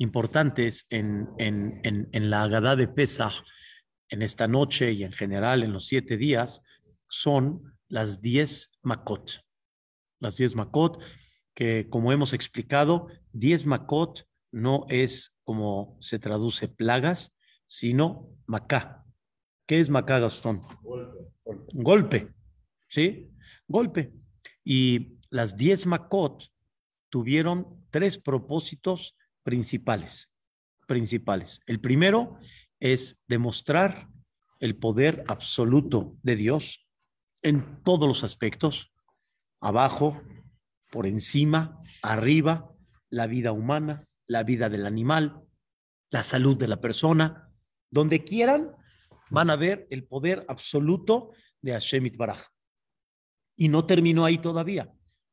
importantes 0.00 0.86
en, 0.88 1.28
en, 1.36 1.80
en, 1.84 2.30
la 2.30 2.42
Agadá 2.42 2.74
de 2.74 2.88
Pesach, 2.88 3.44
en 4.08 4.22
esta 4.22 4.48
noche 4.48 4.92
y 4.92 5.04
en 5.04 5.12
general 5.12 5.62
en 5.62 5.74
los 5.74 5.86
siete 5.86 6.16
días, 6.16 6.62
son 7.06 7.76
las 7.86 8.22
diez 8.22 8.72
Makot. 8.82 9.44
Las 10.18 10.38
diez 10.38 10.56
Makot, 10.56 10.98
que 11.54 11.86
como 11.90 12.12
hemos 12.12 12.32
explicado, 12.32 13.08
diez 13.32 13.66
Makot 13.66 14.26
no 14.50 14.86
es 14.88 15.36
como 15.44 15.98
se 16.00 16.18
traduce 16.18 16.66
plagas, 16.66 17.34
sino 17.66 18.26
Macá. 18.46 19.04
¿Qué 19.66 19.80
es 19.80 19.90
Macá, 19.90 20.18
Gastón? 20.18 20.62
Golpe. 20.82 21.18
Golpe. 21.74 22.34
¿Sí? 22.88 23.30
Golpe. 23.68 24.14
Y 24.64 25.18
las 25.28 25.58
diez 25.58 25.86
Makot 25.86 26.50
tuvieron 27.10 27.84
tres 27.90 28.16
propósitos 28.16 29.14
principales. 29.50 30.30
Principales. 30.86 31.60
El 31.66 31.80
primero 31.80 32.38
es 32.78 33.20
demostrar 33.26 34.08
el 34.60 34.76
poder 34.76 35.24
absoluto 35.26 36.16
de 36.22 36.36
Dios 36.36 36.86
en 37.42 37.82
todos 37.82 38.06
los 38.06 38.22
aspectos, 38.22 38.92
abajo, 39.60 40.22
por 40.92 41.06
encima, 41.06 41.82
arriba, 42.02 42.72
la 43.08 43.26
vida 43.26 43.50
humana, 43.50 44.06
la 44.28 44.44
vida 44.44 44.68
del 44.68 44.86
animal, 44.86 45.42
la 46.10 46.22
salud 46.22 46.56
de 46.56 46.68
la 46.68 46.80
persona, 46.80 47.50
donde 47.90 48.22
quieran, 48.22 48.70
van 49.30 49.50
a 49.50 49.56
ver 49.56 49.88
el 49.90 50.04
poder 50.04 50.44
absoluto 50.48 51.32
de 51.60 51.72
Hashem 51.72 52.08
Baraj. 52.16 52.42
Y 53.56 53.68
no 53.68 53.84
terminó 53.84 54.24
ahí 54.24 54.38
todavía, 54.38 54.92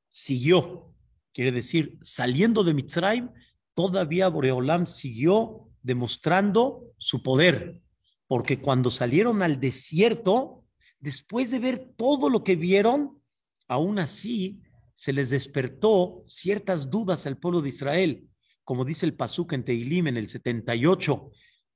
siguió, 0.10 0.96
quiere 1.34 1.52
decir, 1.52 2.00
saliendo 2.02 2.64
de 2.64 2.74
Mitzrayim, 2.74 3.30
todavía 3.78 4.28
Boreolam 4.28 4.88
siguió 4.88 5.70
demostrando 5.84 6.96
su 6.98 7.22
poder, 7.22 7.80
porque 8.26 8.60
cuando 8.60 8.90
salieron 8.90 9.44
al 9.44 9.60
desierto, 9.60 10.66
después 11.00 11.52
de 11.52 11.60
ver 11.60 11.94
todo 11.96 12.28
lo 12.32 12.44
que 12.44 12.56
vieron, 12.56 13.22
aún 13.68 14.00
así 14.00 14.64
se 14.96 15.14
les 15.14 15.30
despertó 15.30 16.24
ciertas 16.26 16.90
dudas 16.90 17.28
al 17.28 17.38
pueblo 17.38 17.62
de 17.62 17.70
Israel. 17.70 18.28
Como 18.64 18.84
dice 18.84 19.06
el 19.06 19.14
Pasuk 19.14 19.54
en 19.54 19.64
Teilim 19.64 20.08
en 20.08 20.18
el 20.18 20.28
78, 20.28 21.32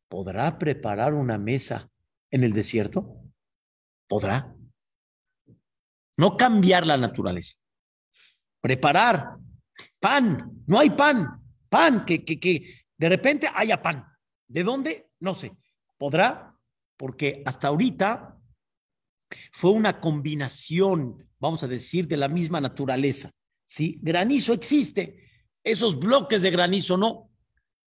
¿podrá 0.10 0.58
preparar 0.58 1.14
una 1.14 1.38
mesa 1.38 1.88
en 2.32 2.44
el 2.44 2.52
desierto? 2.52 3.16
¿Podrá? 4.08 4.56
No 6.18 6.36
cambiar 6.36 6.88
la 6.88 6.98
naturaleza. 6.98 7.58
Preparar 8.60 9.36
pan. 10.00 10.64
No 10.66 10.80
hay 10.80 10.90
pan. 10.90 11.41
Pan, 11.72 12.04
que, 12.04 12.26
que, 12.26 12.38
que 12.38 12.82
de 12.98 13.08
repente 13.08 13.50
haya 13.56 13.82
pan. 13.82 14.06
¿De 14.46 14.62
dónde? 14.62 15.10
No 15.22 15.34
sé. 15.34 15.56
¿Podrá? 15.98 16.50
Porque 16.98 17.42
hasta 17.46 17.70
ahorita 17.70 18.38
fue 19.54 19.72
una 19.72 20.02
combinación, 20.02 21.30
vamos 21.40 21.64
a 21.64 21.70
decir, 21.70 22.10
de 22.10 22.18
la 22.18 22.28
misma 22.28 22.60
naturaleza. 22.60 23.32
¿sí? 23.64 24.00
Granizo 24.02 24.52
existe, 24.52 25.30
esos 25.64 25.98
bloques 25.98 26.42
de 26.42 26.52
granizo 26.52 26.98
no, 26.98 27.32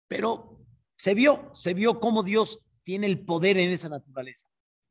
pero 0.07 0.61
se 0.97 1.15
vio, 1.15 1.51
se 1.53 1.75
vio 1.75 1.99
cómo 1.99 2.23
Dios 2.23 2.61
tiene 2.85 3.09
el 3.09 3.25
poder 3.25 3.59
en 3.59 3.71
esa 3.71 3.89
naturaleza. 3.89 4.47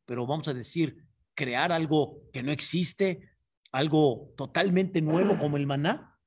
Pero 0.05 0.27
vamos 0.27 0.49
a 0.49 0.53
decir, 0.53 1.05
crear 1.33 1.71
algo 1.71 2.29
que 2.33 2.43
no 2.43 2.51
existe, 2.51 3.31
algo 3.71 4.33
totalmente 4.35 5.01
nuevo 5.01 5.39
como 5.39 5.55
el 5.55 5.65
maná, 5.65 6.19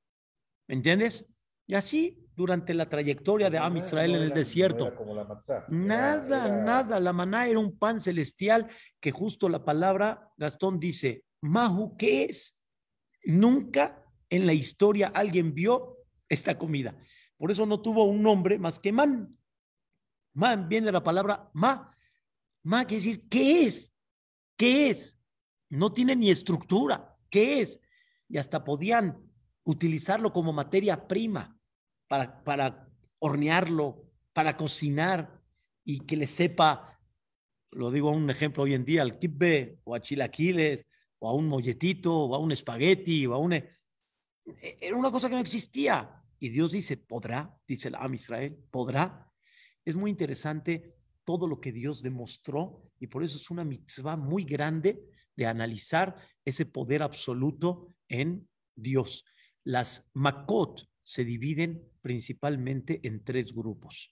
¿me 0.67 0.73
entiendes? 0.73 1.27
Y 1.67 1.75
así 1.75 2.24
durante 2.35 2.73
la 2.73 2.89
trayectoria 2.89 3.49
de 3.49 3.57
Am 3.57 3.77
Israel 3.77 4.15
en 4.15 4.23
el 4.23 4.33
desierto. 4.33 4.91
nada, 5.69 6.63
nada. 6.63 6.99
La 6.99 7.13
maná 7.13 7.47
era 7.47 7.59
un 7.59 7.77
pan 7.77 8.01
celestial 8.01 8.67
que 8.99 9.11
justo 9.11 9.47
la 9.47 9.63
palabra 9.63 10.29
Gastón 10.37 10.79
dice, 10.79 11.23
Mahu, 11.41 11.95
¿qué 11.97 12.25
es? 12.25 12.57
Nunca 13.23 14.03
en 14.29 14.45
la 14.45 14.53
historia 14.53 15.11
alguien 15.13 15.53
vio 15.53 15.97
esta 16.27 16.57
comida. 16.57 16.97
Por 17.37 17.51
eso 17.51 17.65
no 17.65 17.81
tuvo 17.81 18.05
un 18.05 18.21
nombre 18.21 18.59
más 18.59 18.79
que 18.79 18.91
man. 18.91 19.37
Man 20.33 20.67
viene 20.67 20.87
de 20.87 20.91
la 20.91 21.03
palabra 21.03 21.49
ma. 21.53 21.95
Ma 22.63 22.85
quiere 22.85 23.03
decir, 23.03 23.27
¿qué 23.29 23.65
es? 23.65 23.95
¿Qué 24.57 24.89
es? 24.89 25.19
No 25.69 25.93
tiene 25.93 26.15
ni 26.15 26.29
estructura. 26.29 27.15
¿Qué 27.29 27.61
es? 27.61 27.79
Y 28.27 28.37
hasta 28.37 28.63
podían 28.63 29.21
utilizarlo 29.63 30.33
como 30.33 30.51
materia 30.51 31.07
prima 31.07 31.54
para, 32.07 32.43
para 32.43 32.89
hornearlo, 33.19 34.05
para 34.33 34.57
cocinar 34.57 35.41
y 35.83 36.01
que 36.01 36.17
le 36.17 36.27
sepa, 36.27 36.99
lo 37.71 37.91
digo 37.91 38.09
a 38.09 38.13
un 38.13 38.29
ejemplo 38.29 38.63
hoy 38.63 38.73
en 38.73 38.85
día, 38.85 39.01
al 39.01 39.19
kibbe 39.19 39.79
o 39.83 39.95
a 39.95 40.01
chilaquiles 40.01 40.85
o 41.19 41.29
a 41.29 41.33
un 41.33 41.47
molletito 41.47 42.13
o 42.13 42.35
a 42.35 42.39
un 42.39 42.51
espagueti 42.51 43.25
o 43.25 43.33
a 43.33 43.37
un... 43.37 43.53
E, 43.53 43.69
era 44.79 44.95
una 44.95 45.11
cosa 45.11 45.29
que 45.29 45.35
no 45.35 45.41
existía. 45.41 46.21
Y 46.39 46.49
Dios 46.49 46.71
dice, 46.71 46.97
podrá, 46.97 47.57
dice 47.67 47.87
el 47.87 47.95
Am 47.95 48.13
Israel, 48.13 48.57
podrá. 48.69 49.31
Es 49.83 49.95
muy 49.95 50.11
interesante 50.11 50.95
todo 51.23 51.47
lo 51.47 51.59
que 51.59 51.71
Dios 51.71 52.01
demostró 52.01 52.91
y 52.99 53.07
por 53.07 53.23
eso 53.23 53.37
es 53.37 53.49
una 53.49 53.63
mitzvah 53.63 54.15
muy 54.15 54.43
grande 54.43 55.01
de 55.35 55.45
analizar 55.45 56.15
ese 56.43 56.65
poder 56.65 57.01
absoluto 57.01 57.93
en 58.07 58.47
Dios. 58.75 59.25
Las 59.63 60.09
makot 60.13 60.87
se 61.01 61.25
dividen 61.25 61.83
principalmente 62.05 62.99
en 63.01 63.23
tres 63.23 63.51
grupos. 63.51 64.11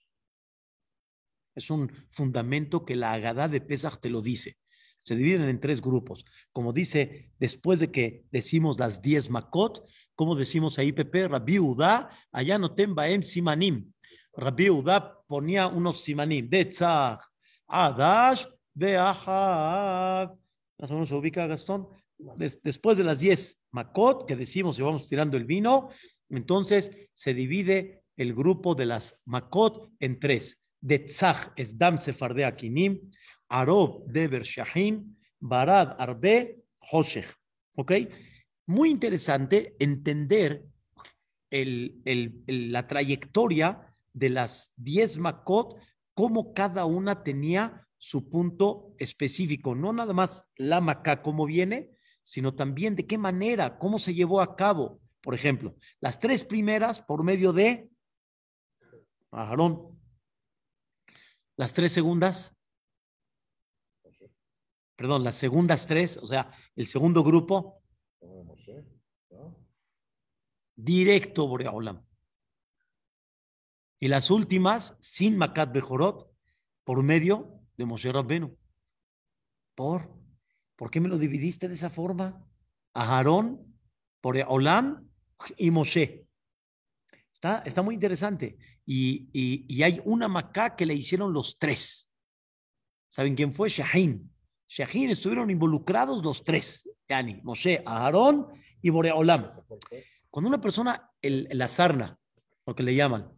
Es 1.54 1.70
un 1.70 1.92
fundamento 2.10 2.84
que 2.84 2.96
la 2.96 3.12
Agadá 3.12 3.46
de 3.46 3.60
Pesach 3.60 4.00
te 4.00 4.10
lo 4.10 4.20
dice. 4.20 4.56
Se 5.00 5.14
dividen 5.14 5.48
en 5.48 5.60
tres 5.60 5.80
grupos. 5.80 6.24
Como 6.50 6.72
dice, 6.72 7.30
después 7.38 7.78
de 7.78 7.92
que 7.92 8.24
decimos 8.32 8.80
las 8.80 9.00
diez 9.00 9.30
makot, 9.30 9.86
como 10.16 10.34
decimos 10.34 10.76
ahí, 10.76 10.90
Pepe, 10.90 11.28
Rabbi 11.28 11.60
Udá, 11.60 12.10
allá 12.32 12.58
no 12.58 12.74
baem 12.74 13.22
simanim. 13.22 13.92
Rabbi 14.32 14.70
Udá 14.70 15.22
ponía 15.28 15.68
unos 15.68 16.02
simanim 16.02 16.50
de 16.50 16.64
tzach, 16.64 17.20
adash, 17.68 18.44
beahab. 18.74 20.36
Más 20.78 20.90
o 20.90 20.94
menos 20.94 21.10
se 21.10 21.14
ubica 21.14 21.46
Gastón. 21.46 21.86
después 22.64 22.98
de 22.98 23.04
las 23.04 23.20
diez 23.20 23.60
makot 23.70 24.26
que 24.26 24.34
decimos 24.34 24.80
y 24.80 24.82
vamos 24.82 25.08
tirando 25.08 25.36
el 25.36 25.44
vino, 25.44 25.90
entonces 26.28 26.90
se 27.12 27.34
divide 27.34 28.04
el 28.16 28.34
grupo 28.34 28.74
de 28.74 28.86
las 28.86 29.20
Makot 29.24 29.90
en 30.00 30.18
tres. 30.18 30.60
De 30.80 30.98
Tzach 30.98 31.52
es 31.56 31.78
Dam 31.78 32.00
Sefardea 32.00 32.48
Akinim, 32.48 33.10
Arob 33.48 34.06
Deber 34.06 34.42
Shahin, 34.42 35.18
Barad 35.40 35.96
Arbe 35.98 36.62
Hoshech. 36.90 37.34
¿Ok? 37.76 37.92
Muy 38.66 38.90
interesante 38.90 39.74
entender 39.78 40.64
la 41.50 42.86
trayectoria 42.86 43.94
de 44.12 44.30
las 44.30 44.72
diez 44.76 45.18
Makot, 45.18 45.76
cómo 46.14 46.52
cada 46.54 46.84
una 46.84 47.22
tenía 47.22 47.86
su 47.98 48.28
punto 48.28 48.94
específico, 48.98 49.74
no 49.74 49.92
nada 49.92 50.12
más 50.12 50.46
la 50.56 50.80
Maká 50.80 51.22
como 51.22 51.46
viene, 51.46 51.90
sino 52.22 52.54
también 52.54 52.96
de 52.96 53.06
qué 53.06 53.18
manera, 53.18 53.78
cómo 53.78 53.98
se 53.98 54.14
llevó 54.14 54.40
a 54.40 54.56
cabo. 54.56 55.00
Por 55.24 55.34
ejemplo, 55.34 55.74
las 56.00 56.18
tres 56.18 56.44
primeras 56.44 57.00
por 57.00 57.24
medio 57.24 57.54
de 57.54 57.90
Aarón. 59.30 59.98
Las 61.56 61.72
tres 61.72 61.92
segundas, 61.92 62.54
perdón, 64.96 65.24
las 65.24 65.36
segundas 65.36 65.86
tres, 65.86 66.18
o 66.18 66.26
sea, 66.26 66.52
el 66.76 66.86
segundo 66.86 67.24
grupo, 67.24 67.82
directo 70.76 71.48
Boreolam. 71.48 72.04
Y 73.98 74.08
las 74.08 74.30
últimas, 74.30 74.94
sin 75.00 75.38
Makat 75.38 75.72
Bejorot, 75.72 76.30
por 76.84 77.02
medio 77.02 77.62
de 77.78 77.86
Moshe 77.86 78.12
Rabbenu. 78.12 78.58
¿Por? 79.74 80.14
¿Por 80.76 80.90
qué 80.90 81.00
me 81.00 81.08
lo 81.08 81.16
dividiste 81.16 81.66
de 81.66 81.74
esa 81.74 81.88
forma? 81.88 82.46
A 82.92 83.16
Aarón, 83.16 83.74
por 84.20 84.36
Olam 84.48 85.13
y 85.56 85.70
Moshe. 85.70 86.26
Está, 87.32 87.62
está 87.66 87.82
muy 87.82 87.94
interesante. 87.94 88.56
Y, 88.86 89.28
y, 89.32 89.82
hay 89.82 90.00
una 90.04 90.28
Macá 90.28 90.76
que 90.76 90.86
le 90.86 90.94
hicieron 90.94 91.32
los 91.32 91.58
tres. 91.58 92.10
¿Saben 93.08 93.34
quién 93.34 93.52
fue? 93.52 93.68
Shahin. 93.68 94.30
Shahin 94.68 95.10
estuvieron 95.10 95.50
involucrados 95.50 96.22
los 96.22 96.44
tres. 96.44 96.88
Yani, 97.08 97.40
Moshe, 97.42 97.82
Aarón 97.86 98.48
y 98.82 98.90
Boreolam. 98.90 99.50
Cuando 100.30 100.48
una 100.48 100.60
persona, 100.60 101.10
el, 101.22 101.48
la 101.52 101.68
sarna, 101.68 102.18
lo 102.66 102.74
que 102.74 102.82
le 102.82 102.94
llaman, 102.94 103.32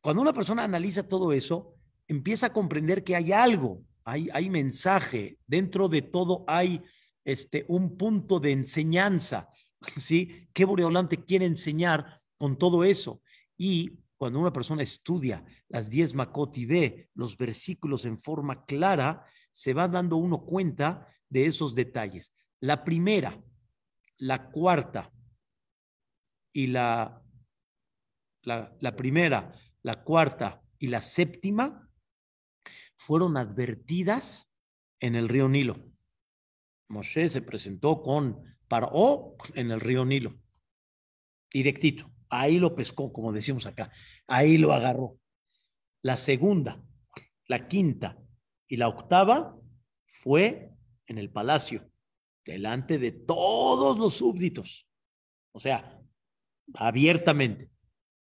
cuando 0.00 0.22
una 0.22 0.32
persona 0.32 0.64
analiza 0.64 1.08
todo 1.08 1.32
eso, 1.32 1.76
empieza 2.08 2.46
a 2.46 2.52
comprender 2.52 3.04
que 3.04 3.16
hay 3.16 3.32
algo, 3.32 3.82
hay, 4.04 4.28
hay 4.32 4.50
mensaje, 4.50 5.38
dentro 5.46 5.88
de 5.88 6.02
todo 6.02 6.44
hay 6.46 6.82
este, 7.24 7.64
un 7.68 7.96
punto 7.96 8.40
de 8.40 8.52
enseñanza 8.52 9.48
¿sí? 9.98 10.48
¿Qué 10.52 10.64
Boreolam 10.64 11.08
te 11.08 11.24
quiere 11.24 11.46
enseñar 11.46 12.18
con 12.36 12.58
todo 12.58 12.84
eso? 12.84 13.22
Y 13.56 13.98
cuando 14.16 14.38
una 14.38 14.52
persona 14.52 14.82
estudia 14.82 15.44
las 15.68 15.90
10 15.90 16.14
Makot 16.14 16.56
y 16.58 16.66
ve 16.66 17.10
los 17.14 17.36
versículos 17.36 18.04
en 18.04 18.22
forma 18.22 18.64
clara, 18.64 19.26
se 19.50 19.74
va 19.74 19.88
dando 19.88 20.16
uno 20.16 20.44
cuenta 20.44 21.08
de 21.28 21.46
esos 21.46 21.74
detalles. 21.74 22.34
La 22.60 22.84
primera, 22.84 23.42
la 24.18 24.50
cuarta 24.50 25.12
y 26.52 26.68
la, 26.68 27.22
la, 28.42 28.76
la 28.78 28.96
primera, 28.96 29.52
la 29.82 30.04
cuarta 30.04 30.62
y 30.78 30.86
la 30.86 31.00
séptima 31.00 31.90
fueron 32.96 33.36
advertidas 33.36 34.52
en 35.00 35.16
el 35.16 35.28
río 35.28 35.48
Nilo. 35.48 35.92
Moshe 36.88 37.28
se 37.28 37.42
presentó 37.42 38.02
con 38.02 38.44
Paró 38.72 39.36
en 39.54 39.70
el 39.70 39.80
río 39.80 40.02
Nilo, 40.06 40.34
directito. 41.52 42.10
Ahí 42.30 42.58
lo 42.58 42.74
pescó, 42.74 43.12
como 43.12 43.30
decimos 43.30 43.66
acá. 43.66 43.92
Ahí 44.26 44.56
lo 44.56 44.72
agarró. 44.72 45.18
La 46.00 46.16
segunda, 46.16 46.82
la 47.48 47.68
quinta 47.68 48.16
y 48.66 48.76
la 48.76 48.88
octava 48.88 49.54
fue 50.06 50.70
en 51.04 51.18
el 51.18 51.30
palacio, 51.30 51.86
delante 52.46 52.98
de 52.98 53.12
todos 53.12 53.98
los 53.98 54.14
súbditos. 54.14 54.88
O 55.52 55.60
sea, 55.60 56.00
abiertamente. 56.72 57.68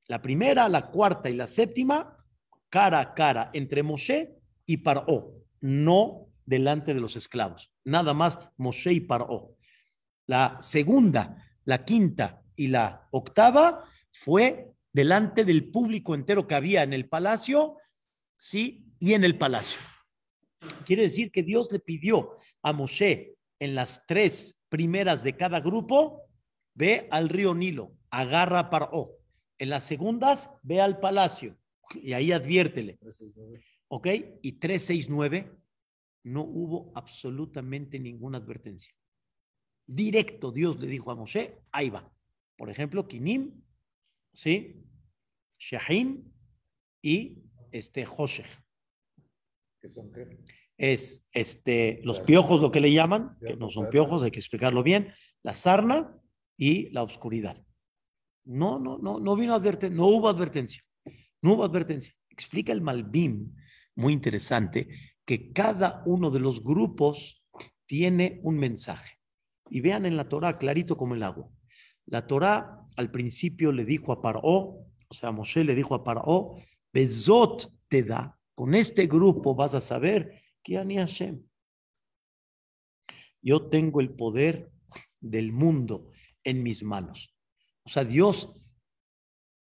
La 0.07 0.23
primera, 0.23 0.69
la 0.69 0.89
cuarta 0.93 1.29
y 1.29 1.35
la 1.35 1.49
séptima, 1.49 2.17
cara 2.69 3.01
a 3.01 3.15
cara 3.15 3.51
entre 3.55 3.83
Moshe 3.83 4.37
y 4.67 4.77
Paró, 4.77 5.35
no 5.61 6.29
delante 6.47 6.95
de 6.95 7.01
los 7.01 7.17
esclavos. 7.17 7.73
Nada 7.83 8.15
más 8.15 8.39
Moshe 8.57 8.93
y 8.93 9.01
Paró. 9.01 9.58
La 10.29 10.59
segunda, 10.61 11.43
la 11.65 11.85
quinta 11.87 12.43
y 12.55 12.69
la 12.69 13.09
octava 13.13 13.85
fue 14.13 14.73
delante 14.93 15.45
del 15.45 15.71
público 15.71 16.15
entero 16.15 16.47
que 16.47 16.55
había 16.55 16.83
en 16.83 16.93
el 16.93 17.09
palacio, 17.09 17.77
sí, 18.39 18.85
y 18.99 19.15
en 19.15 19.25
el 19.25 19.39
palacio. 19.39 19.81
Quiere 20.85 21.05
decir 21.05 21.31
que 21.31 21.43
Dios 21.43 21.73
le 21.73 21.79
pidió 21.79 22.37
a 22.63 22.75
Moshe 22.75 23.37
en 23.59 23.75
las 23.75 24.07
tres 24.07 24.61
primeras 24.69 25.23
de 25.23 25.35
cada 25.35 25.61
grupo, 25.61 26.23
ve 26.75 27.09
al 27.11 27.31
río 27.31 27.55
Nilo, 27.55 27.97
agarra 28.11 28.69
Paró. 28.69 29.17
En 29.57 29.71
las 29.71 29.85
segundas, 29.85 30.51
ve 30.63 30.83
al 30.83 31.01
palacio 31.01 31.59
y 31.95 32.13
ahí 32.13 32.33
adviértele. 32.33 32.99
¿Ok? 33.89 34.07
Y 34.43 34.53
369 34.53 35.51
no 36.25 36.43
hubo 36.43 36.93
absolutamente 36.95 37.99
ninguna 37.99 38.39
advertencia. 38.39 38.93
Directo 39.91 40.53
Dios 40.53 40.79
le 40.79 40.87
dijo 40.87 41.11
a 41.11 41.15
Moshe, 41.15 41.63
ahí 41.73 41.89
va. 41.89 42.13
Por 42.59 42.69
ejemplo, 42.69 43.09
Kinim, 43.09 43.63
¿sí? 44.35 44.85
Shahin 45.59 46.31
y 47.01 47.39
este. 47.73 48.07
¿Qué 49.81 49.89
son 49.89 50.13
qué? 50.13 50.39
Es 50.77 51.27
este, 51.33 52.01
los 52.05 52.21
piojos, 52.21 52.61
lo 52.61 52.71
que 52.71 52.81
le 52.81 52.93
llaman, 52.93 53.39
que 53.41 53.57
no 53.57 53.71
son 53.71 53.89
piojos, 53.89 54.23
hay 54.23 54.31
que 54.31 54.41
explicarlo 54.41 54.83
bien, 54.83 55.11
la 55.43 55.55
sarna 55.55 56.15
y 56.59 56.91
la 56.91 57.03
oscuridad. 57.03 57.65
No, 58.45 58.79
no, 58.79 58.99
no, 58.99 59.19
no 59.19 59.37
vino 59.37 59.55
advertencia, 59.55 59.97
no 59.97 60.07
hubo 60.09 60.29
advertencia, 60.29 60.83
no 61.41 61.55
hubo 61.55 61.65
advertencia. 61.65 62.15
Explica 62.29 62.73
el 62.73 62.83
Malbim, 62.83 63.55
muy 63.97 64.13
interesante, 64.13 64.89
que 65.25 65.51
cada 65.51 66.03
uno 66.05 66.31
de 66.31 66.41
los 66.41 66.63
grupos 66.63 67.43
tiene 67.87 68.39
un 68.43 68.59
mensaje. 68.59 69.18
Y 69.71 69.81
vean 69.81 70.07
en 70.07 70.17
la 70.17 70.29
Torah 70.29 70.59
clarito 70.59 70.97
como 70.97 71.15
el 71.15 71.23
agua. 71.23 71.49
La 72.07 72.27
Torah 72.27 72.87
al 72.97 73.11
principio 73.11 73.71
le 73.71 73.85
dijo 73.85 74.13
a 74.13 74.23
Paró, 74.23 74.43
o 75.09 75.15
sea, 75.15 75.31
Moshe 75.31 75.65
le 75.65 75.75
dijo 75.75 75.95
a 75.95 76.05
Paró, 76.05 76.57
Bezot 76.93 77.73
te 77.89 78.03
da, 78.03 78.39
con 78.55 78.75
este 78.75 79.07
grupo 79.07 79.55
vas 79.55 79.75
a 79.75 79.81
saber 79.81 80.43
que 80.63 80.79
Ani 80.79 80.97
Hashem. 80.97 81.43
Yo 83.41 83.69
tengo 83.69 84.01
el 84.01 84.11
poder 84.11 84.71
del 85.21 85.53
mundo 85.53 86.11
en 86.45 86.63
mis 86.63 86.83
manos. 86.83 87.35
O 87.85 87.89
sea, 87.89 88.05
Dios 88.05 88.53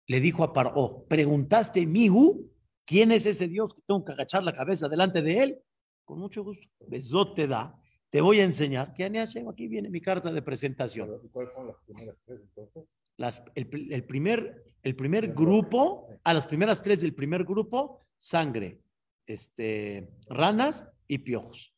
le 0.08 0.20
dijo 0.20 0.44
a 0.44 0.54
Paró, 0.54 1.06
preguntaste, 1.08 1.86
Mihu, 1.86 2.52
¿quién 2.86 3.12
es 3.12 3.26
ese 3.26 3.48
Dios 3.48 3.76
que 3.76 3.82
tengo 3.86 4.04
que 4.04 4.14
agachar 4.14 4.44
la 4.44 4.54
cabeza 4.54 4.90
delante 4.90 5.22
de 5.22 5.44
él? 5.44 5.60
Con 6.04 6.20
mucho 6.20 6.44
gusto. 6.44 6.68
Besot 6.88 7.36
te 7.36 7.48
da, 7.48 7.80
te 8.10 8.22
voy 8.22 8.40
a 8.40 8.46
enseñar. 8.46 8.94
¿Qué 8.94 9.06
Aquí 9.06 9.68
viene 9.68 9.90
mi 9.90 10.02
carta 10.02 10.32
de 10.32 10.42
presentación. 10.42 11.10
¿Cuáles 11.32 11.54
fueron 11.54 11.68
las 11.68 11.78
primeras 11.86 12.16
tres 12.26 12.40
entonces? 12.42 12.84
Las, 13.18 13.44
el, 13.56 13.92
el, 13.92 14.04
primer, 14.06 14.64
el 14.82 14.96
primer 14.96 15.34
grupo, 15.34 16.08
a 16.24 16.34
las 16.34 16.48
primeras 16.48 16.82
tres 16.82 17.02
del 17.02 17.14
primer 17.14 17.44
grupo, 17.44 18.00
sangre, 18.18 18.80
este, 19.26 20.10
ranas 20.30 20.88
y 21.08 21.20
piojos. 21.20 21.74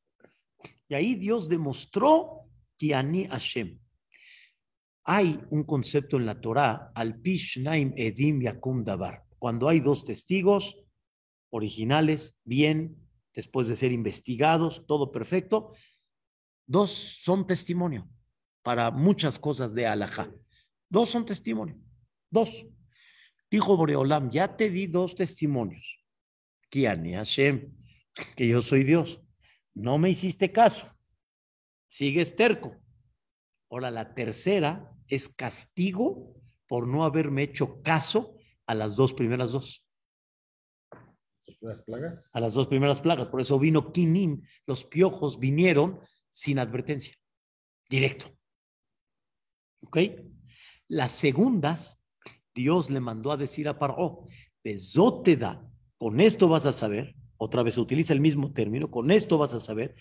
Y 0.88 0.94
ahí 0.94 1.16
Dios 1.16 1.50
demostró 1.50 2.48
que 2.78 2.94
Ani 2.94 3.26
Hashem. 3.26 3.80
Hay 5.04 5.40
un 5.50 5.64
concepto 5.64 6.18
en 6.18 6.26
la 6.26 6.40
Torah, 6.40 6.92
al 6.94 7.20
Pishnaim 7.20 7.94
Edim 7.96 8.42
Yakum 8.42 8.84
Dabar. 8.84 9.24
Cuando 9.40 9.68
hay 9.68 9.80
dos 9.80 10.04
testigos 10.04 10.78
originales, 11.50 12.38
bien, 12.44 12.98
después 13.34 13.68
de 13.68 13.76
ser 13.76 13.92
investigados, 13.92 14.86
todo 14.86 15.12
perfecto, 15.12 15.74
dos 16.72 16.92
son 17.22 17.46
testimonio 17.46 18.10
para 18.64 18.92
muchas 18.92 19.38
cosas 19.38 19.76
de 19.76 19.88
Alajá. 19.88 20.32
Dos 20.90 21.10
son 21.10 21.26
testimonio. 21.26 21.78
Dos. 22.30 22.66
Dijo 23.50 23.76
Boreolam, 23.76 24.32
ya 24.32 24.56
te 24.56 24.70
di 24.70 24.88
dos 24.88 25.16
testimonios. 25.16 26.02
Que 26.70 26.88
Hashem, 26.88 27.76
que 28.38 28.48
yo 28.48 28.62
soy 28.62 28.86
Dios. 28.86 29.22
No 29.74 29.98
me 29.98 30.10
hiciste 30.10 30.54
caso. 30.54 30.88
Sigues 31.90 32.38
terco. 32.38 32.78
Ahora, 33.70 33.92
la 33.92 34.14
tercera 34.14 34.94
es 35.08 35.28
castigo 35.28 36.42
por 36.68 36.88
no 36.88 37.04
haberme 37.04 37.44
hecho 37.44 37.82
caso 37.82 38.38
a 38.66 38.76
las 38.76 38.96
dos 38.96 39.14
primeras 39.14 39.52
dos. 39.52 39.86
¿Las 41.60 41.84
plagas? 41.84 42.30
A 42.32 42.40
las 42.40 42.54
dos 42.54 42.68
primeras 42.68 43.02
plagas. 43.02 43.28
Por 43.28 43.42
eso 43.42 43.60
vino 43.60 43.92
Kinim. 43.92 44.42
Los 44.66 44.86
piojos 44.86 45.38
vinieron 45.38 46.00
sin 46.32 46.60
advertencia. 46.60 47.14
Directo. 47.90 48.36
¿Ok? 49.84 49.98
Las 50.88 51.12
segundas, 51.12 52.02
Dios 52.56 52.90
le 52.90 53.00
mandó 53.00 53.32
a 53.32 53.38
decir 53.38 53.68
a 53.68 53.78
Paró, 53.78 54.28
da, 55.38 55.70
con 55.98 56.20
esto 56.20 56.48
vas 56.48 56.66
a 56.66 56.74
saber, 56.74 57.16
otra 57.38 57.64
vez 57.64 57.78
utiliza 57.78 58.14
el 58.14 58.22
mismo 58.22 58.54
término, 58.54 58.90
con 58.90 59.12
esto 59.12 59.38
vas 59.38 59.54
a 59.54 59.60
saber, 59.60 59.96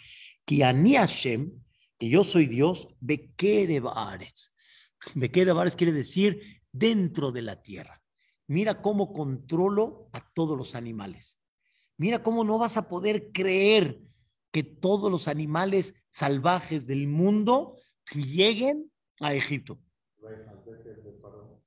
que 0.45 0.65
Ani 0.65 0.95
Hashem, 0.95 1.53
que 1.99 2.09
yo 2.09 2.25
soy 2.25 2.47
Dios, 2.47 2.89
Bekere 3.01 3.81
Baaretz. 3.81 4.53
Bekere 5.15 5.53
Baaretz 5.53 5.77
quiere 5.77 5.93
decir 5.93 6.63
dentro 6.73 7.33
de 7.33 7.43
la 7.43 7.63
tierra. 7.63 8.03
Mira 8.47 8.83
cómo 8.83 9.13
controlo 9.13 10.09
a 10.13 10.21
todos 10.33 10.57
los 10.57 10.75
animales. 10.75 11.39
Mira 11.97 12.23
cómo 12.23 12.45
no 12.45 12.59
vas 12.59 12.77
a 12.77 12.89
poder 12.89 13.31
creer 13.33 14.01
que 14.51 14.63
todos 14.63 15.11
los 15.11 15.29
animales 15.29 15.95
salvajes 16.11 16.87
del 16.87 17.09
mundo 17.09 17.77
lleguen 18.15 18.91
a 19.21 19.35
Egipto. 19.35 19.79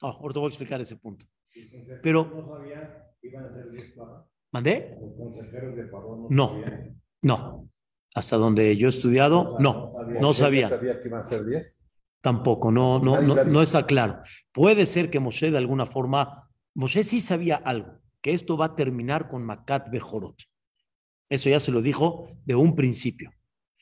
Oh, 0.01 0.07
ahorita 0.07 0.39
voy 0.39 0.47
a 0.47 0.49
explicar 0.49 0.81
ese 0.81 0.97
punto. 0.97 1.25
Pero. 2.01 2.25
¿No 2.25 2.47
sabían 2.47 2.93
que 3.21 3.27
iban 3.27 3.45
a 3.45 3.53
ser 3.53 3.71
10 3.71 3.91
plagas? 3.93 4.25
¿Mandé? 4.51 4.97
¿Los 5.01 5.13
consejeros 5.15 5.75
de 5.75 5.83
Paró 5.85 6.27
No. 6.29 6.49
sabían? 6.49 7.01
No. 7.21 7.69
Hasta 8.15 8.37
donde 8.37 8.77
yo 8.77 8.87
he 8.87 8.89
estudiado, 8.89 9.55
no, 9.59 9.93
no 10.19 10.33
sabía. 10.33 10.69
sabía 10.69 11.01
que 11.01 11.07
iban 11.07 11.21
a 11.21 11.25
ser 11.25 11.45
10? 11.45 11.81
Tampoco, 12.21 12.71
no, 12.71 12.99
no, 12.99 13.21
no, 13.21 13.43
no 13.43 13.61
está 13.61 13.85
claro. 13.85 14.21
Puede 14.51 14.85
ser 14.85 15.09
que 15.09 15.19
Moshe 15.19 15.49
de 15.49 15.57
alguna 15.57 15.85
forma, 15.85 16.49
Moshe 16.75 17.03
sí 17.03 17.21
sabía 17.21 17.55
algo, 17.55 17.99
que 18.21 18.33
esto 18.33 18.55
va 18.55 18.65
a 18.65 18.75
terminar 18.75 19.27
con 19.29 19.43
Macat 19.43 19.89
Bejorot. 19.89 20.35
Eso 21.33 21.49
ya 21.49 21.59
se 21.59 21.71
lo 21.71 21.81
dijo 21.81 22.27
de 22.45 22.53
un 22.53 22.75
principio 22.75 23.33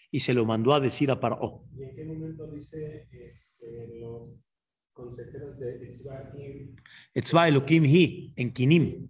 y 0.10 0.22
se 0.22 0.34
lo 0.34 0.46
mandó 0.46 0.74
a 0.74 0.79
decir 0.79 1.12
a 1.12 1.20
Paró. 1.20 1.65
¿Y 1.75 1.84
en 1.84 1.96
qué 1.98 2.05
momento 2.05 2.48
dice 2.50 3.10
este, 3.12 4.00
los 4.00 4.29
consejeros 4.93 5.60
de 5.60 5.84
Etzbaim? 5.86 6.77
Etzba 7.13 7.50
Elohim 7.50 7.84
Hi, 7.84 8.34
en 8.38 8.53
Kinim. 8.53 9.10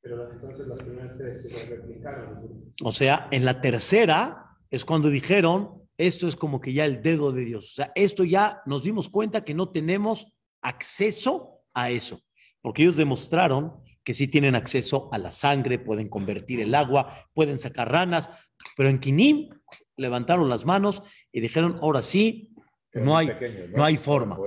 Pero 0.00 0.32
entonces 0.32 0.68
las 0.68 0.84
primeras 0.84 1.18
tres 1.18 1.42
se 1.42 1.66
replicaron. 1.66 2.72
O 2.84 2.92
sea, 2.92 3.26
en 3.32 3.44
la 3.44 3.60
tercera 3.60 4.56
es 4.70 4.84
cuando 4.84 5.10
dijeron, 5.10 5.82
esto 5.96 6.28
es 6.28 6.36
como 6.36 6.60
que 6.60 6.72
ya 6.72 6.84
el 6.84 7.02
dedo 7.02 7.32
de 7.32 7.44
Dios. 7.44 7.72
O 7.72 7.74
sea, 7.74 7.92
esto 7.96 8.22
ya 8.22 8.62
nos 8.66 8.84
dimos 8.84 9.08
cuenta 9.08 9.44
que 9.44 9.52
no 9.52 9.68
tenemos 9.68 10.32
acceso 10.60 11.64
a 11.74 11.90
eso, 11.90 12.22
porque 12.60 12.82
ellos 12.82 12.96
demostraron 12.96 13.82
que 14.04 14.14
sí 14.14 14.28
tienen 14.28 14.54
acceso 14.54 15.08
a 15.12 15.18
la 15.18 15.30
sangre, 15.30 15.78
pueden 15.78 16.08
convertir 16.08 16.60
el 16.60 16.74
agua, 16.74 17.28
pueden 17.34 17.58
sacar 17.58 17.90
ranas, 17.90 18.30
pero 18.76 18.88
en 18.88 18.98
Kinim 18.98 19.48
levantaron 19.96 20.48
las 20.48 20.64
manos 20.64 21.02
y 21.30 21.40
dijeron, 21.40 21.78
ahora 21.82 22.02
sí, 22.02 22.52
no 22.92 23.16
hay, 23.16 23.30
no 23.74 23.84
hay 23.84 23.96
forma. 23.96 24.38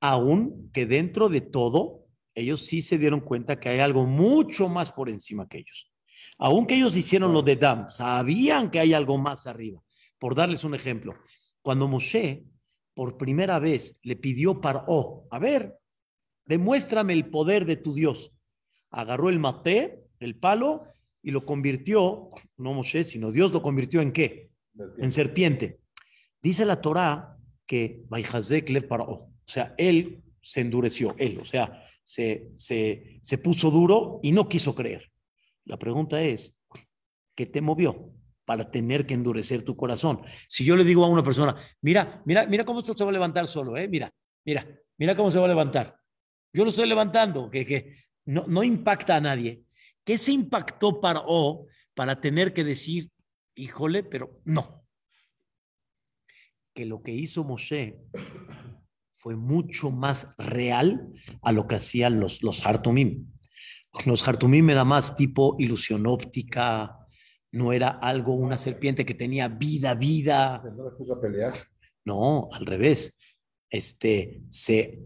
Aún 0.00 0.70
que 0.72 0.86
dentro 0.86 1.28
de 1.28 1.40
todo 1.40 2.06
ellos 2.34 2.66
sí 2.66 2.82
se 2.82 2.98
dieron 2.98 3.20
cuenta 3.20 3.58
que 3.58 3.70
hay 3.70 3.80
algo 3.80 4.04
mucho 4.04 4.68
más 4.68 4.92
por 4.92 5.08
encima 5.08 5.48
que 5.48 5.58
ellos. 5.58 5.90
Aunque 6.38 6.74
ellos 6.74 6.96
hicieron 6.96 7.32
lo 7.32 7.42
de 7.42 7.56
Dam, 7.56 7.88
sabían 7.88 8.70
que 8.70 8.78
hay 8.78 8.92
algo 8.92 9.16
más 9.16 9.46
arriba. 9.46 9.82
Por 10.18 10.34
darles 10.34 10.64
un 10.64 10.74
ejemplo, 10.74 11.14
cuando 11.62 11.88
Moshe 11.88 12.44
por 12.94 13.16
primera 13.16 13.58
vez 13.58 13.98
le 14.02 14.16
pidió 14.16 14.60
Paró, 14.60 15.26
a 15.30 15.38
ver, 15.38 15.78
demuéstrame 16.44 17.12
el 17.12 17.28
poder 17.28 17.64
de 17.64 17.76
tu 17.76 17.94
Dios. 17.94 18.32
Agarró 18.90 19.28
el 19.28 19.38
maté, 19.38 20.04
el 20.20 20.36
palo, 20.36 20.86
y 21.22 21.32
lo 21.32 21.44
convirtió, 21.44 22.28
no 22.56 22.72
Moshe, 22.72 23.02
sino 23.02 23.32
Dios 23.32 23.52
lo 23.52 23.60
convirtió 23.60 24.00
en 24.00 24.12
qué? 24.12 24.50
En 24.98 25.10
serpiente. 25.10 25.80
Dice 26.40 26.64
la 26.64 26.80
Torá 26.80 27.36
que 27.66 28.04
paró, 28.88 29.04
o 29.04 29.32
sea, 29.44 29.74
él 29.76 30.22
se 30.40 30.60
endureció, 30.60 31.16
él, 31.18 31.40
o 31.42 31.44
sea, 31.44 31.82
se, 32.04 32.52
se, 32.54 33.18
se 33.22 33.38
puso 33.38 33.72
duro 33.72 34.20
y 34.22 34.30
no 34.30 34.48
quiso 34.48 34.76
creer. 34.76 35.10
La 35.64 35.76
pregunta 35.76 36.22
es, 36.22 36.54
¿qué 37.34 37.46
te 37.46 37.60
movió 37.60 38.12
para 38.44 38.70
tener 38.70 39.04
que 39.04 39.14
endurecer 39.14 39.62
tu 39.62 39.76
corazón? 39.76 40.20
Si 40.48 40.64
yo 40.64 40.76
le 40.76 40.84
digo 40.84 41.04
a 41.04 41.08
una 41.08 41.24
persona, 41.24 41.56
mira, 41.80 42.22
mira, 42.24 42.46
mira 42.46 42.64
cómo 42.64 42.78
esto 42.78 42.94
se 42.94 43.02
va 43.02 43.10
a 43.10 43.12
levantar 43.12 43.48
solo, 43.48 43.76
¿eh? 43.76 43.88
Mira, 43.88 44.12
mira, 44.44 44.64
mira 44.96 45.16
cómo 45.16 45.32
se 45.32 45.40
va 45.40 45.46
a 45.46 45.48
levantar. 45.48 45.96
Yo 46.52 46.62
lo 46.62 46.70
estoy 46.70 46.88
levantando, 46.88 47.50
que, 47.50 47.66
que 47.66 47.96
no, 48.26 48.44
no 48.46 48.62
impacta 48.62 49.16
a 49.16 49.20
nadie. 49.20 49.62
¿Qué 50.04 50.18
se 50.18 50.32
impactó 50.32 51.00
para 51.00 51.22
O 51.26 51.66
para 51.94 52.20
tener 52.20 52.52
que 52.52 52.62
decir, 52.62 53.10
híjole, 53.54 54.02
pero 54.02 54.38
no? 54.44 54.84
Que 56.74 56.84
lo 56.84 57.02
que 57.02 57.12
hizo 57.12 57.42
Moshe 57.42 57.98
fue 59.14 59.34
mucho 59.34 59.90
más 59.90 60.28
real 60.36 61.08
a 61.42 61.52
lo 61.52 61.66
que 61.66 61.76
hacían 61.76 62.20
los, 62.20 62.42
los 62.42 62.64
Hartumim. 62.66 63.26
Los 64.04 64.28
Hartumim 64.28 64.68
era 64.68 64.84
más 64.84 65.16
tipo 65.16 65.56
ilusión 65.58 66.06
óptica, 66.06 66.98
no 67.50 67.72
era 67.72 67.88
algo, 67.88 68.34
una 68.34 68.58
serpiente 68.58 69.06
que 69.06 69.14
tenía 69.14 69.48
vida, 69.48 69.94
vida. 69.94 70.62
¿No 72.04 72.50
al 72.52 72.66
revés. 72.66 73.18
Este, 73.70 74.42
se, 74.50 75.00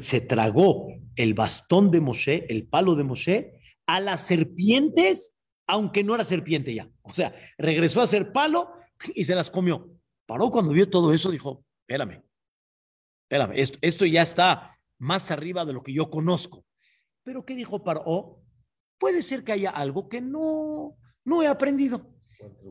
se 0.00 0.20
tragó 0.20 0.88
el 1.16 1.34
bastón 1.34 1.90
de 1.90 2.00
Moshe, 2.00 2.46
el 2.48 2.66
palo 2.66 2.94
de 2.94 3.04
Moshe, 3.04 3.60
a 3.86 4.00
las 4.00 4.26
serpientes, 4.26 5.36
aunque 5.66 6.04
no 6.04 6.14
era 6.14 6.24
serpiente 6.24 6.74
ya. 6.74 6.88
O 7.02 7.12
sea, 7.12 7.34
regresó 7.58 8.00
a 8.00 8.06
ser 8.06 8.32
palo 8.32 8.70
y 9.14 9.24
se 9.24 9.34
las 9.34 9.50
comió. 9.50 9.90
Paró 10.26 10.50
cuando 10.50 10.72
vio 10.72 10.88
todo 10.88 11.12
eso, 11.12 11.30
dijo, 11.30 11.64
espérame, 11.82 12.22
espérame, 13.28 13.54
esto, 13.82 14.06
ya 14.06 14.22
está 14.22 14.78
más 14.98 15.30
arriba 15.30 15.64
de 15.64 15.72
lo 15.72 15.82
que 15.82 15.92
yo 15.92 16.10
conozco. 16.10 16.64
Pero 17.22 17.44
¿qué 17.44 17.54
dijo 17.54 17.82
Paró? 17.82 18.40
Puede 18.98 19.22
ser 19.22 19.44
que 19.44 19.52
haya 19.52 19.70
algo 19.70 20.08
que 20.08 20.20
no, 20.20 20.96
no 21.24 21.42
he 21.42 21.46
aprendido. 21.46 22.14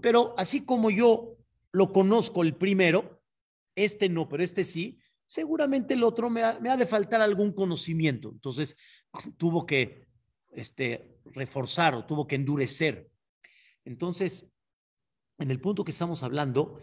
Pero 0.02 0.34
así 0.38 0.64
como 0.64 0.90
yo 0.90 1.38
lo 1.72 1.92
conozco 1.92 2.44
el 2.44 2.56
primero, 2.56 3.22
este 3.76 4.10
no, 4.10 4.28
pero 4.30 4.44
este 4.44 4.64
sí, 4.64 5.00
seguramente 5.30 5.94
el 5.94 6.04
otro 6.04 6.28
me 6.32 6.42
ha, 6.42 6.58
de 6.58 6.88
faltar 6.88 7.22
algún 7.22 7.54
conocimiento. 7.54 8.32
Entonces 8.32 8.76
tuvo 9.38 9.64
que 9.64 10.08
este, 10.54 11.20
reforzar 11.26 11.94
o 11.94 12.04
tuvo 12.04 12.26
que 12.26 12.36
endurecer. 12.36 13.12
Entonces, 13.86 14.48
en 15.38 15.52
el 15.52 15.62
punto 15.62 15.84
que 15.84 15.92
estamos 15.92 16.24
hablando, 16.24 16.82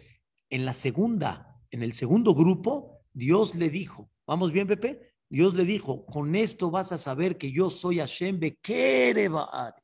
en 0.49 0.65
la 0.65 0.75
segunda, 0.75 1.61
en 1.73 1.83
el 1.83 1.93
segundo 1.93 2.35
grupo, 2.35 3.01
Dios 3.13 3.57
le 3.57 3.69
dijo, 3.69 4.13
¿vamos 4.29 4.53
bien, 4.53 4.69
Pepe? 4.69 5.15
Dios 5.29 5.55
le 5.55 5.65
dijo, 5.65 6.07
con 6.07 6.37
esto 6.37 6.71
vas 6.71 6.93
a 6.93 6.99
saber 6.99 7.37
que 7.39 7.51
yo 7.51 7.69
soy 7.69 7.99
Hashem 7.99 8.39
Bekereba 8.39 9.75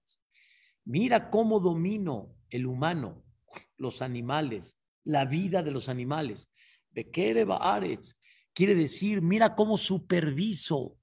Mira 0.85 1.31
cómo 1.31 1.59
domino 1.59 2.37
el 2.49 2.67
humano, 2.67 3.25
los 3.77 4.03
animales, 4.03 4.79
la 5.03 5.25
vida 5.25 5.65
de 5.65 5.73
los 5.73 5.89
animales. 5.89 6.49
Bekereba 6.93 7.57
Aretz 7.57 8.22
quiere 8.55 8.75
decir, 8.75 9.23
mira 9.23 9.55
cómo 9.55 9.77
superviso. 9.77 10.97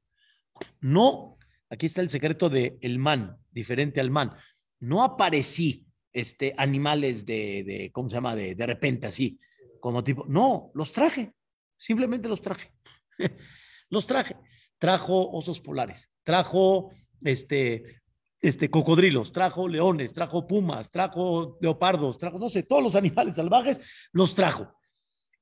No, 0.81 1.37
aquí 1.69 1.85
está 1.85 2.01
el 2.01 2.09
secreto 2.09 2.49
de 2.49 2.79
man, 2.97 3.37
diferente 3.51 3.99
al 3.99 4.11
man. 4.11 4.35
No 4.79 5.03
aparecí 5.03 5.85
este, 6.13 6.53
animales 6.57 7.25
de, 7.25 7.63
de 7.63 7.91
¿cómo 7.91 8.09
se 8.09 8.15
llama? 8.15 8.35
De, 8.35 8.55
de 8.55 8.65
repente 8.65 9.07
así, 9.07 9.39
como 9.79 10.03
tipo, 10.03 10.25
no, 10.27 10.71
los 10.73 10.91
traje, 10.91 11.33
simplemente 11.77 12.27
los 12.27 12.41
traje. 12.41 12.71
los 13.89 14.07
traje. 14.07 14.35
Trajo 14.77 15.29
osos 15.31 15.59
polares, 15.59 16.09
trajo 16.23 16.91
este, 17.21 18.01
este, 18.41 18.69
cocodrilos, 18.69 19.31
trajo 19.31 19.67
leones, 19.67 20.13
trajo 20.13 20.47
pumas, 20.47 20.89
trajo 20.89 21.57
leopardos, 21.59 22.17
trajo, 22.17 22.39
no 22.39 22.47
sé, 22.47 22.63
todos 22.63 22.81
los 22.83 22.95
animales 22.95 23.35
salvajes, 23.35 23.79
los 24.11 24.35
trajo. 24.35 24.73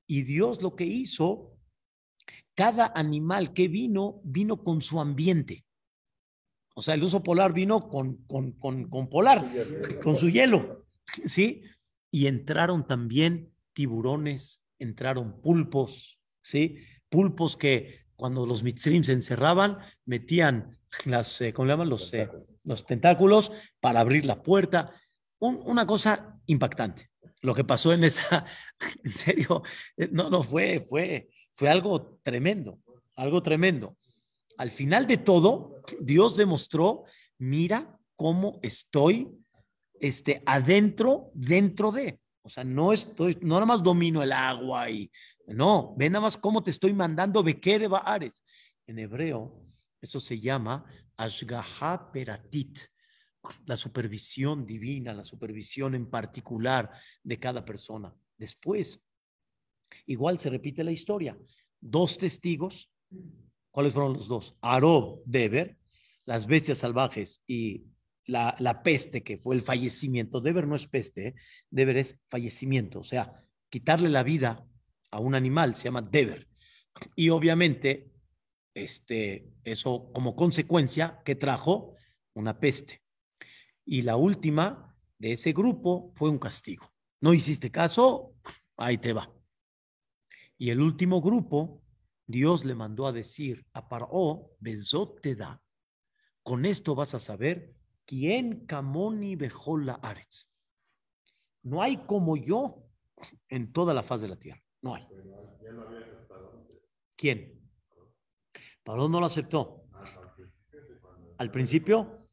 Y 0.08 0.24
Dios 0.24 0.62
lo 0.62 0.76
que 0.76 0.86
hizo, 0.86 1.57
cada 2.58 2.92
animal 2.96 3.54
que 3.54 3.68
vino, 3.68 4.20
vino 4.24 4.64
con 4.64 4.82
su 4.82 5.00
ambiente. 5.00 5.64
O 6.74 6.82
sea, 6.82 6.96
el 6.96 7.04
oso 7.04 7.22
polar 7.22 7.54
vino 7.54 7.88
con, 7.88 8.26
con, 8.26 8.54
con, 8.54 8.90
con 8.90 9.10
polar, 9.10 9.48
con 10.02 10.16
su 10.16 10.28
hielo, 10.28 10.88
¿sí? 11.26 11.62
Y 12.10 12.26
entraron 12.26 12.88
también 12.88 13.54
tiburones, 13.74 14.66
entraron 14.80 15.40
pulpos, 15.40 16.20
¿sí? 16.42 16.80
Pulpos 17.10 17.58
que 17.58 18.08
cuando 18.16 18.48
los 18.48 18.64
mitzrim 18.64 19.04
se 19.04 19.14
encerraban, 19.14 19.78
metían 20.06 20.80
las, 21.06 21.40
eh, 21.42 21.54
¿cómo 21.54 21.68
le 21.68 21.74
llaman? 21.74 21.90
Los, 21.90 22.12
eh, 22.16 22.28
los 22.64 22.88
tentáculos 22.88 23.52
para 23.80 24.00
abrir 24.00 24.26
la 24.26 24.42
puerta. 24.42 25.00
Un, 25.38 25.62
una 25.64 25.86
cosa 25.86 26.40
impactante. 26.48 27.12
Lo 27.42 27.54
que 27.54 27.64
pasó 27.64 27.94
en 27.94 28.04
esa, 28.04 28.46
en 29.04 29.12
serio, 29.12 29.62
eh, 29.96 30.10
no, 30.12 30.32
no 30.32 30.42
fue, 30.42 30.84
fue, 30.90 31.30
fue 31.58 31.70
algo 31.70 32.20
tremendo, 32.22 32.80
algo 33.16 33.42
tremendo. 33.42 33.98
Al 34.60 34.70
final 34.70 35.08
de 35.08 35.18
todo, 35.18 35.82
Dios 36.00 36.38
demostró, 36.38 37.06
mira 37.40 38.00
cómo 38.16 38.60
estoy 38.62 39.28
este, 40.00 40.44
adentro, 40.46 41.32
dentro 41.34 41.92
de. 41.92 42.20
O 42.44 42.50
sea, 42.50 42.64
no 42.64 42.94
estoy, 42.94 43.40
no 43.42 43.56
nada 43.56 43.66
más 43.66 43.82
domino 43.82 44.22
el 44.22 44.34
agua 44.34 44.92
y 44.92 45.12
no, 45.48 45.96
ve 45.98 46.12
nada 46.12 46.22
más 46.22 46.38
cómo 46.38 46.64
te 46.64 46.70
estoy 46.70 46.94
mandando 46.94 47.42
Bekere 47.42 47.88
Baares. 47.88 48.44
En 48.86 49.00
hebreo, 49.00 49.60
eso 50.00 50.20
se 50.20 50.40
llama 50.40 50.86
Ashgaha 51.18 52.12
Peratit, 52.12 52.82
la 53.66 53.76
supervisión 53.76 54.64
divina, 54.64 55.12
la 55.12 55.24
supervisión 55.24 55.96
en 55.96 56.08
particular 56.08 56.92
de 57.24 57.40
cada 57.40 57.66
persona. 57.66 58.14
Después, 58.38 59.02
igual 60.06 60.40
se 60.40 60.50
repite 60.50 60.84
la 60.84 60.92
historia. 60.92 61.38
Dos 61.80 62.18
testigos, 62.18 62.90
¿cuáles 63.72 63.94
fueron 63.94 64.14
los 64.14 64.28
dos? 64.28 64.56
Arob, 64.62 65.22
Deber, 65.26 65.78
las 66.26 66.48
bestias 66.48 66.80
salvajes 66.80 67.44
y 67.48 67.86
la, 68.26 68.82
peste, 68.84 69.24
que 69.24 69.38
fue 69.38 69.56
el 69.56 69.62
fallecimiento. 69.62 70.42
Deber 70.42 70.68
no 70.68 70.76
es 70.76 70.88
peste, 70.88 71.28
¿eh? 71.28 71.36
Deber 71.70 71.98
es 71.98 72.20
fallecimiento, 72.30 73.00
o 73.00 73.04
sea, 73.04 73.44
quitarle 73.70 74.10
la 74.10 74.24
vida 74.24 74.66
a 75.12 75.20
un 75.20 75.36
animal 75.36 75.76
se 75.76 75.86
llama 75.86 76.02
Deber. 76.02 76.48
Y 77.16 77.30
obviamente, 77.30 78.12
este, 78.74 79.50
eso 79.64 80.12
como 80.14 80.36
consecuencia 80.36 81.22
que 81.24 81.36
trajo 81.36 81.96
una 82.34 82.60
peste. 82.60 83.02
Y 83.86 84.02
la 84.02 84.18
última 84.18 84.96
de 85.18 85.34
ese 85.34 85.54
grupo 85.54 86.12
fue 86.16 86.30
un 86.30 86.40
castigo. 86.40 86.92
No 87.22 87.34
hiciste 87.34 87.72
caso, 87.72 88.34
ahí 88.76 88.98
te 88.98 89.14
va. 89.14 89.32
Y 90.58 90.72
el 90.72 90.82
último 90.82 91.22
grupo, 91.22 91.84
Dios 92.26 92.66
le 92.66 92.76
mandó 92.76 93.08
a 93.08 93.12
decir 93.12 93.66
a 93.74 93.88
Paró, 93.88 94.52
Bezot 94.60 95.22
te 95.22 95.36
da. 95.36 95.62
Con 96.44 96.66
esto 96.66 96.96
vas 96.96 97.14
a 97.14 97.20
saber 97.20 97.76
quién 98.06 98.66
Camoni 98.66 99.36
Bejola 99.36 99.94
Aretz. 99.96 100.50
No 101.64 101.82
hay 101.82 101.98
como 101.98 102.38
yo 102.38 102.84
en 103.50 103.72
toda 103.72 103.94
la 103.94 104.04
faz 104.04 104.22
de 104.22 104.30
la 104.30 104.38
tierra. 104.38 104.64
No 104.82 104.96
hay. 104.96 105.08
¿Quién? 107.16 107.58
Pablo 108.84 109.10
no 109.10 109.20
lo 109.20 109.26
aceptó. 109.26 109.84
Al 111.38 111.52
principio. 111.52 112.30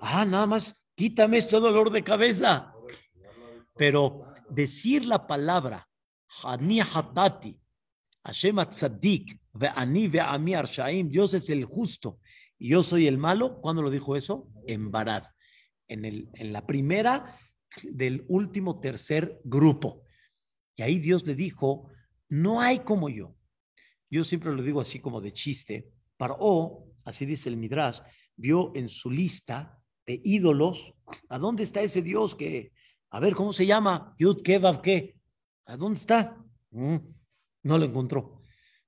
Ah, 0.00 0.24
nada 0.24 0.46
más, 0.46 0.74
quítame 0.96 1.38
este 1.38 1.60
dolor 1.60 1.90
de 1.90 2.02
cabeza. 2.02 2.74
Pero 3.76 4.26
decir 4.50 5.04
la 5.06 5.26
palabra, 5.26 5.88
Hashem 8.24 8.56
Ve'ami 9.54 10.54
Arshaim, 10.54 11.08
Dios 11.08 11.34
es 11.34 11.50
el 11.50 11.64
justo 11.64 12.18
y 12.58 12.68
yo 12.68 12.82
soy 12.84 13.08
el 13.08 13.18
malo, 13.18 13.60
¿cuándo 13.60 13.82
lo 13.82 13.90
dijo 13.90 14.14
eso? 14.14 14.48
En 14.68 14.90
Barad, 14.92 15.24
en, 15.88 16.04
el, 16.04 16.28
en 16.34 16.52
la 16.52 16.64
primera 16.64 17.36
del 17.82 18.24
último 18.28 18.78
tercer 18.78 19.40
grupo. 19.42 20.04
Y 20.76 20.82
ahí 20.82 21.00
Dios 21.00 21.26
le 21.26 21.34
dijo, 21.34 21.88
no 22.28 22.60
hay 22.60 22.78
como 22.78 23.08
yo. 23.08 23.34
Yo 24.08 24.22
siempre 24.22 24.54
lo 24.54 24.62
digo 24.62 24.80
así 24.80 25.00
como 25.00 25.20
de 25.20 25.32
chiste. 25.32 25.88
Paró, 26.16 26.86
así 27.04 27.26
dice 27.26 27.48
el 27.48 27.56
Midrash, 27.56 27.98
vio 28.36 28.70
en 28.76 28.88
su 28.88 29.10
lista 29.10 29.82
de 30.06 30.20
ídolos, 30.22 30.94
¿a 31.28 31.38
dónde 31.40 31.64
está 31.64 31.80
ese 31.80 32.00
Dios 32.00 32.36
que, 32.36 32.72
a 33.10 33.18
ver, 33.18 33.34
¿cómo 33.34 33.52
se 33.52 33.66
llama? 33.66 34.14
Yud, 34.18 34.40
Kevav, 34.42 34.80
¿qué? 34.82 35.16
¿A 35.66 35.76
dónde 35.76 36.00
está? 36.00 36.36
Mm, 36.70 36.96
no 37.64 37.78
lo 37.78 37.84
encontró. 37.84 38.42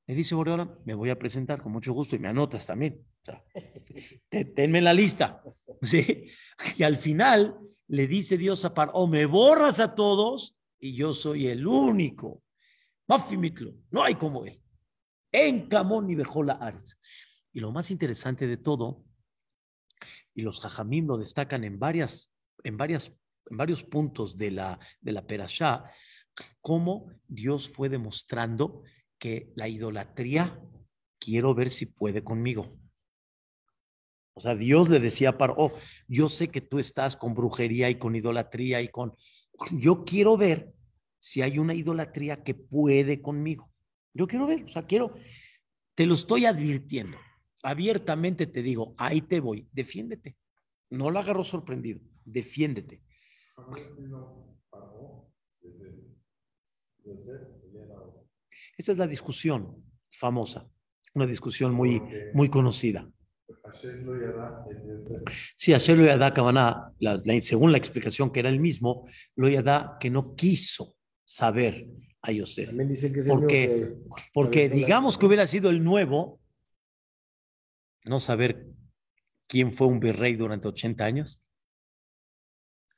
Le 0.07 0.14
dice 0.14 0.35
Boreola, 0.35 0.78
me 0.85 0.95
voy 0.95 1.11
a 1.11 1.19
presentar 1.19 1.62
con 1.62 1.73
mucho 1.73 1.93
gusto 1.93 2.16
y 2.16 2.19
me 2.19 2.28
anotas 2.28 2.66
también. 2.66 3.04
O 3.23 3.25
sea, 3.25 3.45
te- 4.28 4.45
tenme 4.47 4.81
la 4.81 4.93
lista. 4.93 5.43
¿sí? 5.83 6.26
Y 6.76 6.83
al 6.83 6.97
final 6.97 7.59
le 7.88 8.07
dice 8.07 8.37
Dios 8.37 8.64
a 8.64 8.75
Paró, 8.75 9.07
me 9.07 9.26
borras 9.26 9.81
a 9.81 9.95
todos 9.95 10.57
y 10.78 10.95
yo 10.95 11.12
soy 11.12 11.47
el 11.49 11.66
único. 11.66 12.43
Mafimitlo, 13.07 13.75
no 13.90 14.02
hay 14.02 14.14
como 14.14 14.45
él. 14.45 14.61
En 15.33 15.69
Camón 15.69 16.11
y 16.11 16.14
Bejola 16.14 16.54
Aretz. 16.54 16.99
Y 17.52 17.61
lo 17.61 17.71
más 17.71 17.90
interesante 17.90 18.47
de 18.47 18.57
todo, 18.57 19.04
y 20.35 20.43
los 20.43 20.61
jajamim 20.61 21.07
lo 21.07 21.16
destacan 21.16 21.62
en 21.64 21.78
varias, 21.78 22.33
en 22.64 22.76
varias, 22.76 23.12
en 23.49 23.57
varios 23.57 23.85
puntos 23.85 24.37
de 24.37 24.50
la, 24.50 24.78
de 25.00 25.12
la 25.12 25.26
Perashá, 25.26 25.85
cómo 26.61 27.11
Dios 27.29 27.69
fue 27.69 27.88
demostrando 27.88 28.83
que 29.19 29.53
la 29.55 29.69
idolatría, 29.69 30.61
quiero 31.19 31.55
ver 31.55 31.71
si 31.71 31.87
puede 31.87 32.23
conmigo. 32.23 32.76
O 34.35 34.41
sea, 34.41 34.55
Dios 34.55 34.91
le 34.91 34.99
decía 34.99 35.31
a 35.31 35.55
oh, 35.57 35.73
yo 36.09 36.29
sé 36.29 36.49
que 36.49 36.61
tú 36.61 36.79
estás 36.79 37.17
con 37.17 37.35
brujería 37.35 37.88
y 37.88 37.95
con 37.97 38.17
idolatría 38.17 38.81
y 38.83 38.88
con... 38.88 39.14
Yo 39.71 40.05
quiero 40.05 40.37
ver 40.37 40.75
si 41.21 41.41
hay 41.41 41.59
una 41.59 41.75
idolatría 41.75 42.43
que 42.43 42.55
puede 42.55 43.23
conmigo. 43.23 43.71
Yo 44.12 44.26
quiero 44.26 44.47
ver, 44.47 44.64
o 44.64 44.69
sea, 44.69 44.85
quiero, 44.85 45.14
te 45.95 46.07
lo 46.07 46.14
estoy 46.14 46.47
advirtiendo. 46.47 47.17
Abiertamente 47.62 48.47
te 48.47 48.62
digo, 48.62 48.95
ahí 48.99 49.23
te 49.23 49.41
voy, 49.41 49.69
defiéndete. 49.73 50.37
No 50.91 51.11
lo 51.11 51.21
agarró 51.21 51.45
sorprendido, 51.45 52.00
defiéndete. 52.25 53.00
Esta 58.76 58.92
es 58.92 58.99
la 58.99 59.06
discusión 59.06 59.84
famosa, 60.11 60.68
una 61.14 61.26
discusión 61.26 61.73
muy, 61.73 62.00
muy 62.32 62.49
conocida. 62.49 63.08
Sí, 65.56 65.73
Hashem 65.73 65.99
lo 65.99 66.06
Yadá 66.06 66.32
Kavaná, 66.34 66.92
la, 66.99 67.20
la- 67.25 67.40
según 67.40 67.73
la 67.73 67.78
explicación 67.78 68.32
que 68.32 68.40
era 68.40 68.49
el 68.49 68.61
mismo, 68.61 69.06
lo 69.37 69.49
Yadá 69.49 69.96
que 70.00 70.11
no 70.11 70.34
quiso 70.34 70.96
saber 71.25 71.87
a 72.23 72.32
Yosef. 72.32 72.68
También 72.68 72.88
dicen 72.88 73.12
que 73.12 73.23
Porque, 73.23 73.46
que- 73.68 74.23
porque 74.32 74.68
digamos 74.68 75.18
que 75.18 75.26
hubiera 75.26 75.46
sido 75.46 75.70
el 75.70 75.84
nuevo, 75.84 76.40
no 78.04 78.20
saber 78.20 78.66
quién 79.46 79.73
fue 79.73 79.87
un 79.87 80.00
virrey 80.00 80.37
durante 80.37 80.68
80 80.68 81.04
años. 81.04 81.40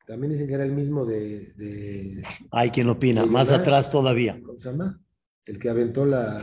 También 0.07 0.33
dicen 0.33 0.47
que 0.47 0.55
era 0.55 0.65
el 0.65 0.73
mismo 0.73 1.05
de, 1.05 1.53
de- 1.55 2.23
Hay 2.53 2.71
quien 2.71 2.89
opina, 2.89 3.23
¿De 3.23 3.31
más 3.31 3.51
atrás 3.51 3.91
todavía. 3.91 4.41
¿cómo 4.45 4.59
se 4.59 4.71
llama? 4.71 5.01
El 5.45 5.59
que 5.59 5.69
aventó 5.69 6.07
la 6.07 6.43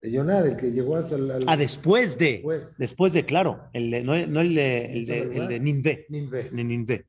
de 0.00 0.10
Yonar, 0.12 0.46
el 0.46 0.56
que 0.56 0.72
llegó 0.72 0.96
hasta 0.96 1.16
el, 1.16 1.30
al- 1.30 1.44
Ah, 1.46 1.56
después 1.56 2.16
de, 2.18 2.32
después. 2.32 2.76
después 2.78 3.12
de, 3.12 3.24
claro, 3.24 3.68
el 3.72 3.90
de- 3.90 4.02
no, 4.02 4.26
no 4.26 4.40
el 4.40 4.54
de, 4.54 4.84
el 4.92 5.06
de, 5.06 5.18
el 5.22 5.48
de. 5.48 5.60
Ninve. 5.60 6.06
en 6.10 6.68
Ninvé. 6.68 7.06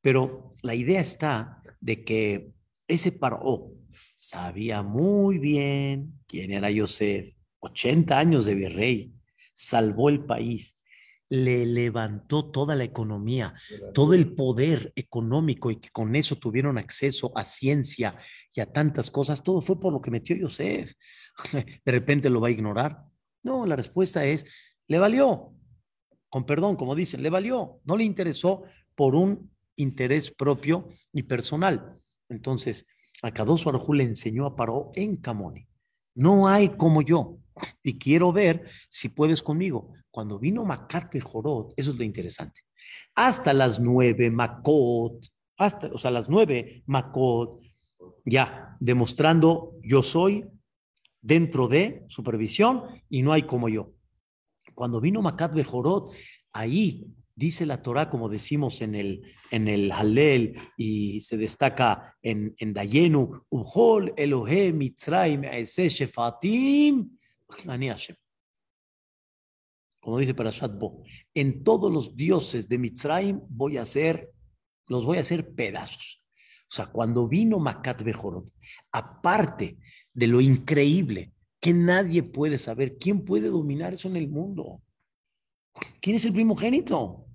Pero 0.00 0.52
la 0.62 0.74
idea 0.74 1.00
está 1.00 1.62
de 1.80 2.02
que 2.04 2.52
ese 2.88 3.12
Paró 3.12 3.72
sabía 4.14 4.82
muy 4.82 5.38
bien 5.38 6.12
quién 6.26 6.52
era 6.52 6.70
Yosef, 6.70 7.34
80 7.60 8.18
años 8.18 8.46
de 8.46 8.54
virrey, 8.54 9.12
salvó 9.52 10.08
el 10.08 10.24
país, 10.24 10.74
le 11.28 11.66
levantó 11.66 12.50
toda 12.50 12.76
la 12.76 12.84
economía, 12.84 13.54
todo 13.92 14.14
el 14.14 14.34
poder 14.34 14.92
económico 14.94 15.70
y 15.70 15.76
que 15.76 15.90
con 15.90 16.14
eso 16.14 16.36
tuvieron 16.36 16.78
acceso 16.78 17.32
a 17.36 17.44
ciencia 17.44 18.16
y 18.52 18.60
a 18.60 18.72
tantas 18.72 19.10
cosas, 19.10 19.42
todo 19.42 19.60
fue 19.60 19.80
por 19.80 19.92
lo 19.92 20.00
que 20.00 20.10
metió 20.10 20.36
Yosef. 20.36 20.92
De 21.84 21.92
repente 21.92 22.30
lo 22.30 22.40
va 22.40 22.48
a 22.48 22.52
ignorar. 22.52 23.04
No, 23.42 23.66
la 23.66 23.76
respuesta 23.76 24.24
es, 24.24 24.46
le 24.86 24.98
valió, 24.98 25.52
con 26.28 26.44
perdón, 26.44 26.76
como 26.76 26.94
dicen, 26.94 27.22
le 27.22 27.30
valió, 27.30 27.80
no 27.84 27.96
le 27.96 28.04
interesó 28.04 28.62
por 28.94 29.14
un 29.14 29.50
interés 29.76 30.30
propio 30.30 30.86
y 31.12 31.24
personal. 31.24 31.90
Entonces, 32.28 32.86
a 33.22 33.30
Kadosh 33.32 33.64
Baruj 33.64 33.88
Hu 33.88 33.94
le 33.94 34.04
enseñó 34.04 34.46
a 34.46 34.56
Paró 34.56 34.90
en 34.94 35.16
Camone. 35.16 35.68
No 36.14 36.48
hay 36.48 36.70
como 36.70 37.02
yo. 37.02 37.38
Y 37.82 37.98
quiero 37.98 38.32
ver 38.32 38.68
si 38.88 39.08
puedes 39.08 39.42
conmigo. 39.42 39.92
Cuando 40.10 40.38
vino 40.38 40.64
Macat 40.64 41.18
Jorot, 41.20 41.72
eso 41.76 41.90
es 41.90 41.96
lo 41.96 42.04
interesante. 42.04 42.62
Hasta 43.14 43.52
las 43.52 43.80
nueve 43.80 44.30
Makot, 44.30 45.26
hasta, 45.56 45.88
o 45.88 45.98
sea, 45.98 46.10
las 46.10 46.28
nueve 46.28 46.82
Makot, 46.86 47.60
ya 48.24 48.76
demostrando 48.80 49.74
yo 49.82 50.02
soy 50.02 50.44
dentro 51.20 51.68
de 51.68 52.04
supervisión 52.08 52.82
y 53.08 53.22
no 53.22 53.32
hay 53.32 53.42
como 53.42 53.68
yo. 53.68 53.92
Cuando 54.74 55.00
vino 55.00 55.22
Macat 55.22 55.54
Bejorot, 55.54 56.12
ahí 56.52 57.06
dice 57.34 57.66
la 57.66 57.82
Torah, 57.82 58.08
como 58.08 58.28
decimos 58.28 58.80
en 58.80 58.94
el, 58.94 59.22
en 59.50 59.68
el 59.68 59.92
Halel 59.92 60.56
y 60.76 61.20
se 61.20 61.36
destaca 61.36 62.16
en, 62.22 62.54
en 62.58 62.72
Dayenu, 62.72 63.42
Ubhol 63.50 64.12
Elohe 64.16 64.72
Mitzrayim 64.72 65.42
Shefatim 65.42 67.15
Como 70.00 70.18
dice 70.18 70.34
Parashat 70.34 70.78
Bo, 70.78 71.02
en 71.34 71.64
todos 71.64 71.92
los 71.92 72.14
dioses 72.14 72.68
de 72.68 72.78
Mitzrayim 72.78 73.40
voy 73.48 73.76
a 73.76 73.82
hacer, 73.82 74.30
los 74.86 75.04
voy 75.04 75.18
a 75.18 75.22
hacer 75.22 75.54
pedazos. 75.54 76.22
O 76.70 76.74
sea, 76.74 76.86
cuando 76.86 77.28
vino 77.28 77.58
Macat 77.58 78.02
Bejorot, 78.02 78.52
aparte 78.92 79.78
de 80.12 80.26
lo 80.26 80.40
increíble 80.40 81.32
que 81.60 81.72
nadie 81.72 82.22
puede 82.22 82.58
saber, 82.58 82.98
¿quién 82.98 83.24
puede 83.24 83.48
dominar 83.48 83.94
eso 83.94 84.08
en 84.08 84.16
el 84.16 84.28
mundo? 84.28 84.80
¿Quién 86.00 86.16
es 86.16 86.24
el 86.24 86.32
primogénito? 86.32 87.26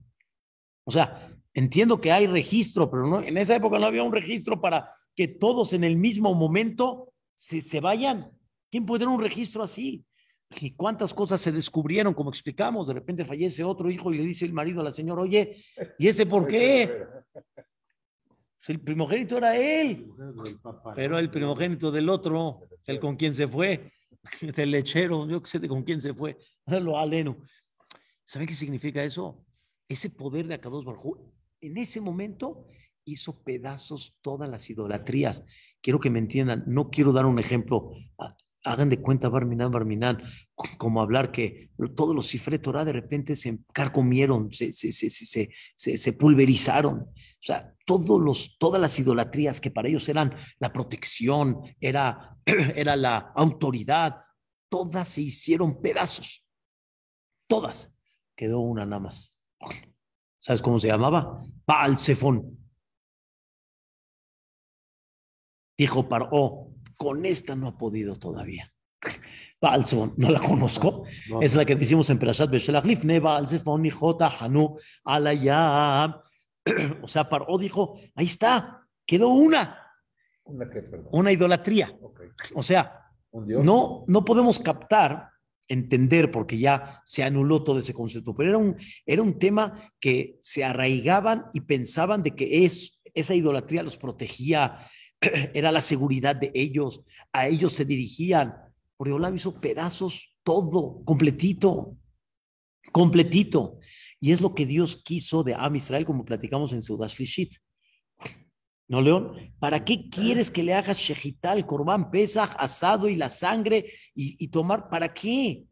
O 0.86 0.92
sea, 0.92 1.38
entiendo 1.54 2.00
que 2.00 2.12
hay 2.12 2.28
registro, 2.28 2.90
pero 2.90 3.08
no, 3.08 3.22
en 3.22 3.38
esa 3.38 3.56
época 3.56 3.80
no 3.80 3.86
había 3.86 4.04
un 4.04 4.14
registro 4.14 4.60
para 4.60 4.90
que 5.16 5.28
todos 5.28 5.74
en 5.74 5.84
el 5.84 5.98
mismo 5.98 6.34
momento 6.34 7.14
se, 7.36 7.62
se 7.62 7.80
vayan. 7.80 8.32
¿Quién 8.72 8.86
puede 8.86 9.00
tener 9.00 9.14
un 9.14 9.22
registro 9.22 9.62
así? 9.62 10.06
¿Y 10.60 10.72
cuántas 10.72 11.14
cosas 11.14 11.40
se 11.42 11.52
descubrieron? 11.52 12.14
Como 12.14 12.30
explicamos, 12.30 12.88
de 12.88 12.94
repente 12.94 13.26
fallece 13.26 13.64
otro 13.64 13.92
hijo 13.92 14.14
y 14.14 14.18
le 14.18 14.24
dice 14.24 14.46
el 14.46 14.54
marido 14.54 14.82
a 14.82 14.86
la 14.86 14.92
señora, 14.92 15.22
oye, 15.22 15.64
¿y 16.00 16.08
ese 16.08 16.26
por 16.26 16.48
qué? 16.48 17.06
El 18.68 18.80
primogénito 18.80 19.38
era 19.38 19.58
él, 19.58 20.08
pero 20.96 21.18
el 21.20 21.30
primogénito 21.32 21.92
del 21.92 22.10
otro, 22.10 22.62
el 22.86 23.00
con 23.00 23.16
quien 23.16 23.36
se 23.36 23.48
fue, 23.48 23.92
del 24.56 24.72
lechero, 24.72 25.28
yo 25.28 25.42
qué 25.42 25.50
sé 25.50 25.60
de 25.60 25.68
con 25.68 25.84
quién 25.84 26.02
se 26.02 26.14
fue, 26.14 26.38
lo 26.68 26.98
aleno. 26.98 27.38
¿Saben 28.24 28.48
qué 28.48 28.54
significa 28.54 29.04
eso? 29.04 29.44
Ese 29.90 30.10
poder 30.10 30.48
de 30.48 30.54
Akados 30.54 30.86
Barjú, 30.86 31.34
en 31.60 31.78
ese 31.78 32.00
momento 32.00 32.68
hizo 33.04 33.42
pedazos 33.44 34.16
todas 34.22 34.50
las 34.50 34.70
idolatrías. 34.70 35.44
Quiero 35.82 36.00
que 36.00 36.10
me 36.10 36.20
entiendan, 36.20 36.64
no 36.68 36.90
quiero 36.90 37.12
dar 37.12 37.26
un 37.26 37.40
ejemplo. 37.40 37.92
Hagan 38.64 38.90
de 38.90 39.02
cuenta, 39.02 39.28
Barminan, 39.28 39.72
Barminan, 39.72 40.24
como 40.78 41.02
hablar 41.02 41.32
que 41.32 41.72
todos 41.96 42.16
los 42.16 42.28
cifre 42.28 42.60
Torah 42.60 42.86
de 42.86 42.94
repente 42.94 43.36
se 43.36 43.60
carcomieron, 43.74 44.52
se, 44.52 44.72
se, 44.72 44.92
se, 44.92 45.50
se, 45.76 46.14
pulverizaron. 46.14 47.00
O 47.00 47.44
sea, 47.44 47.74
todos 47.86 48.22
los, 48.22 48.58
todas 48.60 48.80
las 48.80 49.00
idolatrías 49.00 49.60
que 49.60 49.72
para 49.72 49.90
ellos 49.90 50.08
eran 50.10 50.36
la 50.60 50.72
protección, 50.72 51.62
era, 51.80 52.38
era 52.46 52.96
la 52.96 53.32
autoridad, 53.36 54.18
todas 54.70 55.08
se 55.08 55.22
hicieron 55.22 55.82
pedazos. 55.82 56.46
Todas. 57.48 57.94
Quedó 58.36 58.60
una 58.60 58.86
nada 58.86 59.02
más. 59.02 59.38
¿Sabes 60.40 60.62
cómo 60.62 60.80
se 60.80 60.88
llamaba? 60.88 61.42
Baal. 61.66 61.98
Dijo 65.78 66.08
Paró, 66.08 66.71
con 67.02 67.26
esta 67.26 67.56
no 67.56 67.68
ha 67.70 67.78
podido 67.80 68.16
todavía. 68.20 68.64
Baal 69.60 69.88
Zephon, 69.88 70.14
no 70.18 70.30
la 70.30 70.40
conozco. 70.40 71.06
No, 71.30 71.42
Es 71.42 71.56
la 71.56 71.66
que 71.66 71.76
decimos 71.76 72.08
en 72.12 72.20
Perashat 72.20 72.52
Beshelach, 72.52 72.86
Lifne 72.86 73.20
Baal 73.20 73.48
Zephon, 73.48 73.84
Hijota, 73.84 74.28
Hanu, 74.28 74.78
Alayam. 75.04 76.14
O 77.02 77.08
sea, 77.08 77.28
Paró 77.28 77.58
dijo, 77.58 78.00
ahí 78.14 78.28
está, 78.28 78.88
quedó 79.04 79.30
una, 79.30 79.80
Una 80.44 80.70
perdón. 80.70 81.08
una 81.12 81.32
idolatría. 81.32 81.98
O 82.54 82.62
sea, 82.62 83.08
no, 83.34 84.04
no 84.06 84.24
podemos 84.24 84.60
captar, 84.60 85.30
entender, 85.68 86.30
porque 86.30 86.60
ya 86.60 87.02
se 87.04 87.24
anuló 87.24 87.64
todo 87.64 87.80
ese 87.80 87.96
concepto, 87.96 88.36
pero 88.36 88.50
era 88.50 88.58
un, 88.60 88.78
era 89.08 89.24
un 89.24 89.40
tema 89.40 89.92
que 90.00 90.38
se 90.40 90.64
arraigaban 90.64 91.46
y 91.52 91.62
pensaban 91.62 92.22
de 92.22 92.36
que 92.36 92.66
es, 92.66 93.02
esa 93.16 93.34
idolatría 93.34 93.82
los 93.82 93.98
protegía, 93.98 94.78
era 95.54 95.72
la 95.72 95.82
seguridad 95.82 96.36
de 96.36 96.52
ellos, 96.54 97.04
a 97.32 97.48
ellos 97.48 97.74
se 97.74 97.86
dirigían. 97.86 98.56
Boreolam 98.98 99.36
hizo 99.36 99.60
pedazos 99.60 100.36
todo, 100.44 101.04
completito, 101.06 101.98
completito. 102.92 103.80
Y 104.20 104.32
es 104.32 104.42
lo 104.42 104.54
que 104.54 104.66
Dios 104.66 105.02
quiso 105.04 105.44
de 105.44 105.56
Am 105.56 105.76
Israel, 105.76 106.06
como 106.06 106.26
platicamos 106.26 106.74
en 106.74 106.82
Seudash 106.82 107.18
Lishit. 107.18 107.56
¿No, 108.88 109.02
León? 109.02 109.54
¿Para 109.60 109.86
qué 109.86 110.10
quieres 110.10 110.52
que 110.52 110.64
le 110.64 110.74
hagas 110.74 110.98
shejital, 110.98 111.66
corbán, 111.66 112.12
pesaj, 112.12 112.54
asado 112.58 113.08
y 113.08 113.16
la 113.16 113.30
sangre 113.30 113.86
y, 114.14 114.44
y 114.44 114.50
tomar? 114.50 114.90
¿Para 114.90 115.14
qué? 115.14 115.66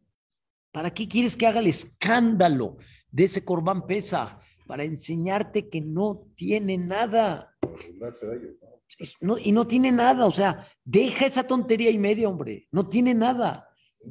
¿Para 0.72 0.92
qué 0.92 1.06
quieres 1.06 1.36
que 1.36 1.46
haga 1.46 1.60
el 1.60 1.66
escándalo 1.66 2.78
de 3.10 3.24
ese 3.24 3.44
corbán 3.44 3.86
pesaj? 3.86 4.40
Para 4.66 4.84
enseñarte 4.84 5.68
que 5.68 5.80
no 5.80 6.26
tiene 6.34 6.78
nada. 6.78 7.54
burlarse 7.60 8.26
de 8.26 8.36
ellos, 8.36 8.56
¿no? 8.62 8.69
No- 9.20 9.38
y 9.38 9.52
no 9.52 9.66
tiene 9.66 9.92
nada, 9.92 10.26
o 10.26 10.30
sea, 10.30 10.66
deja 10.84 11.26
esa 11.26 11.46
tontería 11.46 11.90
y 11.90 11.98
media, 11.98 12.28
hombre. 12.28 12.68
No 12.70 12.88
tiene 12.88 13.14
nada. 13.14 13.68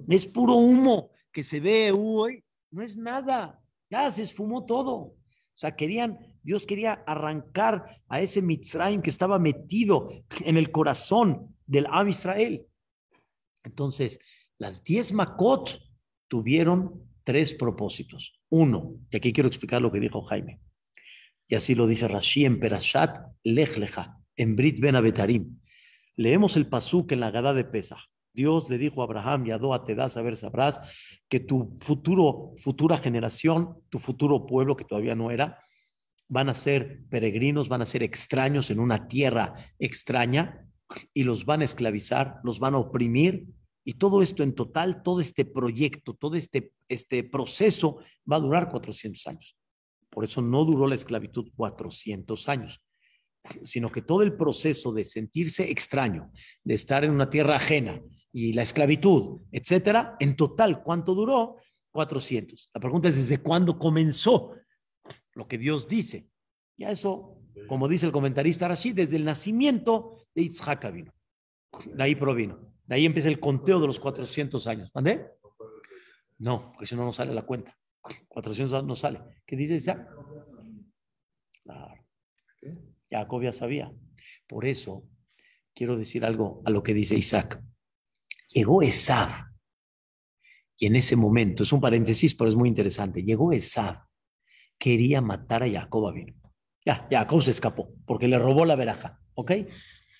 Es 0.08 0.26
puro 0.26 0.56
humo 0.56 1.12
que 1.32 1.44
se 1.44 1.60
ve 1.60 1.92
hoy. 1.92 2.44
No 2.72 2.82
es 2.82 2.98
nada. 2.98 3.60
Ya 3.90 4.10
se 4.12 4.22
esfumó 4.22 4.66
todo. 4.66 4.94
O 4.96 5.16
sea, 5.56 5.76
querían, 5.76 6.20
Dios 6.44 6.66
quería 6.66 6.94
arrancar 7.06 8.02
a 8.08 8.22
ese 8.22 8.42
Mitzrayim 8.42 9.02
que 9.02 9.10
estaba 9.10 9.40
metido 9.40 10.10
en 10.46 10.58
el 10.58 10.72
corazón 10.72 11.56
del 11.66 11.86
Am 11.90 12.08
Israel. 12.08 12.66
Entonces, 13.64 14.20
las 14.58 14.84
diez 14.84 15.12
Makot 15.12 15.82
tuvieron 16.28 17.04
tres 17.24 17.54
propósitos. 17.54 18.40
Uno, 18.50 18.96
y 19.12 19.18
aquí 19.18 19.34
quiero 19.34 19.48
explicar 19.50 19.82
lo 19.82 19.92
que 19.92 20.00
dijo 20.00 20.22
Jaime. 20.24 20.62
Y 21.48 21.56
así 21.56 21.76
lo 21.76 21.88
dice 21.88 22.08
Rashi 22.08 22.46
en 22.46 22.60
Perashat 22.60 23.18
Lech 23.44 23.78
Lecha, 23.78 24.19
en 24.40 24.56
Brit 24.56 24.80
Ben 24.80 24.96
Abetarim. 24.96 25.60
Leemos 26.16 26.56
el 26.56 26.68
pasuk 26.68 27.12
en 27.12 27.20
la 27.20 27.30
Gada 27.30 27.54
de 27.54 27.66
Pesach. 27.66 28.00
Dios 28.34 28.70
le 28.70 28.78
dijo 28.78 29.02
a 29.02 29.04
Abraham 29.04 29.48
y 29.48 29.52
a 29.52 29.58
Doa, 29.58 29.84
te 29.84 29.96
das 29.96 30.16
a 30.16 30.22
ver, 30.22 30.38
sabrás 30.38 30.80
que 31.28 31.42
tu 31.42 31.78
futuro, 31.82 32.54
futura 32.58 32.98
generación, 32.98 33.78
tu 33.90 34.00
futuro 34.00 34.46
pueblo 34.46 34.78
que 34.78 34.86
todavía 34.86 35.14
no 35.14 35.30
era, 35.30 35.60
van 36.30 36.48
a 36.48 36.54
ser 36.54 37.04
peregrinos, 37.10 37.68
van 37.68 37.82
a 37.82 37.86
ser 37.86 38.02
extraños 38.02 38.72
en 38.72 38.80
una 38.80 39.08
tierra 39.08 39.56
extraña 39.78 40.66
y 41.14 41.24
los 41.24 41.44
van 41.44 41.62
a 41.62 41.66
esclavizar, 41.66 42.36
los 42.44 42.60
van 42.60 42.76
a 42.76 42.78
oprimir 42.78 43.48
y 43.84 43.96
todo 43.96 44.22
esto 44.22 44.44
en 44.44 44.54
total, 44.54 45.04
todo 45.04 45.20
este 45.20 45.44
proyecto, 45.44 46.14
todo 46.14 46.36
este, 46.36 46.72
este 46.88 47.24
proceso 47.24 47.98
va 48.32 48.38
a 48.38 48.42
durar 48.42 48.70
400 48.70 49.28
años. 49.28 49.58
Por 50.10 50.24
eso 50.24 50.42
no 50.42 50.64
duró 50.64 50.88
la 50.88 50.96
esclavitud 50.96 51.50
400 51.56 52.48
años, 52.48 52.82
sino 53.64 53.92
que 53.92 54.02
todo 54.02 54.22
el 54.22 54.36
proceso 54.36 54.92
de 54.92 55.06
sentirse 55.06 55.72
extraño, 55.72 56.32
de 56.64 56.74
estar 56.76 57.04
en 57.04 57.12
una 57.12 57.30
tierra 57.30 57.56
ajena 57.56 58.02
y 58.32 58.54
la 58.54 58.64
esclavitud, 58.64 59.42
etcétera, 59.52 60.16
en 60.20 60.36
total, 60.36 60.84
¿cuánto 60.84 61.16
duró? 61.16 61.58
400. 61.92 62.70
La 62.74 62.82
pregunta 62.82 63.10
es 63.10 63.16
desde 63.16 63.42
cuándo 63.42 63.80
comenzó 63.80 64.56
lo 65.34 65.48
que 65.48 65.58
Dios 65.58 65.88
dice. 65.88 66.30
Ya 66.78 66.92
eso, 66.92 67.42
como 67.68 67.88
dice 67.88 68.06
el 68.06 68.12
comentarista 68.12 68.68
Rashid, 68.68 68.96
desde 68.96 69.16
el 69.16 69.26
nacimiento 69.26 70.28
de 70.36 70.44
Yitzhak 70.44 70.92
vino. 70.94 71.14
De 71.86 72.04
ahí 72.04 72.16
provino. 72.16 72.74
De 72.86 72.96
ahí 72.96 73.06
empieza 73.06 73.30
el 73.30 73.40
conteo 73.40 73.80
de 73.80 73.88
los 73.88 74.00
400 74.00 74.66
años. 74.68 74.92
¿Mandé? 74.94 75.32
No, 76.38 76.72
porque 76.72 76.86
si 76.86 76.96
no, 76.96 77.04
no 77.04 77.14
sale 77.14 77.34
la 77.34 77.46
cuenta. 77.46 77.78
400 78.28 78.84
no 78.84 78.96
sale. 78.96 79.22
¿Qué 79.46 79.56
dice 79.56 79.76
Isaac? 79.76 80.08
Jacob 83.10 83.44
ya 83.44 83.52
sabía. 83.52 83.92
Por 84.48 84.66
eso 84.66 85.04
quiero 85.74 85.98
decir 85.98 86.26
algo 86.26 86.62
a 86.66 86.70
lo 86.70 86.84
que 86.84 86.94
dice 86.94 87.16
Isaac. 87.16 87.62
Llegó 88.50 88.82
Esav. 88.82 89.50
Y 90.78 90.86
en 90.86 90.96
ese 90.96 91.16
momento, 91.16 91.64
es 91.64 91.74
un 91.74 91.82
paréntesis, 91.82 92.34
pero 92.36 92.50
es 92.50 92.56
muy 92.56 92.70
interesante. 92.70 93.24
Llegó 93.24 93.52
Esav. 93.52 94.06
Quería 94.78 95.22
matar 95.22 95.64
a 95.64 95.70
Jacob 95.70 96.14
vino. 96.14 96.34
Ya, 96.86 97.08
Jacob 97.12 97.44
se 97.44 97.52
escapó 97.52 97.94
porque 98.06 98.28
le 98.28 98.40
robó 98.40 98.66
la 98.66 98.76
veraja. 98.76 99.20
¿Ok? 99.34 99.52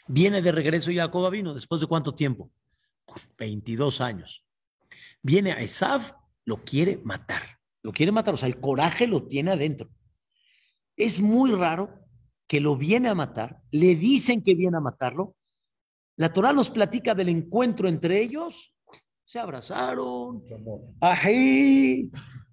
Viene 0.08 0.42
de 0.42 0.52
regreso 0.52 0.92
Jacob 0.94 1.32
vino. 1.32 1.54
¿Después 1.54 1.82
de 1.82 1.88
cuánto 1.88 2.14
tiempo? 2.14 2.52
22 3.38 4.02
años. 4.02 4.46
Viene 5.22 5.52
a 5.52 5.62
Esav, 5.62 6.16
lo 6.46 6.64
quiere 6.64 7.00
matar. 7.04 7.60
Lo 7.82 7.92
quiere 7.92 8.12
matar. 8.12 8.34
O 8.34 8.38
sea, 8.38 8.48
el 8.48 8.60
coraje 8.60 9.08
lo 9.08 9.28
tiene 9.28 9.52
adentro. 9.52 9.90
Es 10.96 11.20
muy 11.20 11.52
raro 11.52 12.06
que 12.50 12.60
lo 12.60 12.76
viene 12.76 13.10
a 13.10 13.16
matar, 13.16 13.62
le 13.70 13.94
dicen 13.94 14.42
que 14.42 14.56
viene 14.56 14.76
a 14.76 14.82
matarlo. 14.82 15.36
La 16.16 16.34
Torah 16.34 16.52
nos 16.52 16.72
platica 16.72 17.14
del 17.14 17.30
encuentro 17.30 17.88
entre 17.88 18.20
ellos, 18.20 18.74
se 19.24 19.38
abrazaron, 19.38 20.44
ají, 21.00 22.10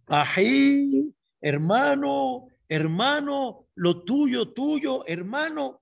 ají, 0.06 1.14
hermano, 1.40 2.48
hermano, 2.68 3.68
lo 3.74 4.04
tuyo, 4.04 4.52
tuyo, 4.52 5.02
hermano. 5.06 5.80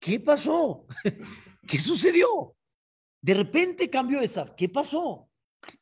¿Qué 0.00 0.18
pasó? 0.18 0.86
¿Qué 1.68 1.78
sucedió? 1.78 2.56
De 3.20 3.34
repente 3.34 3.90
cambió 3.90 4.22
esa. 4.22 4.56
¿Qué 4.56 4.70
pasó? 4.70 5.28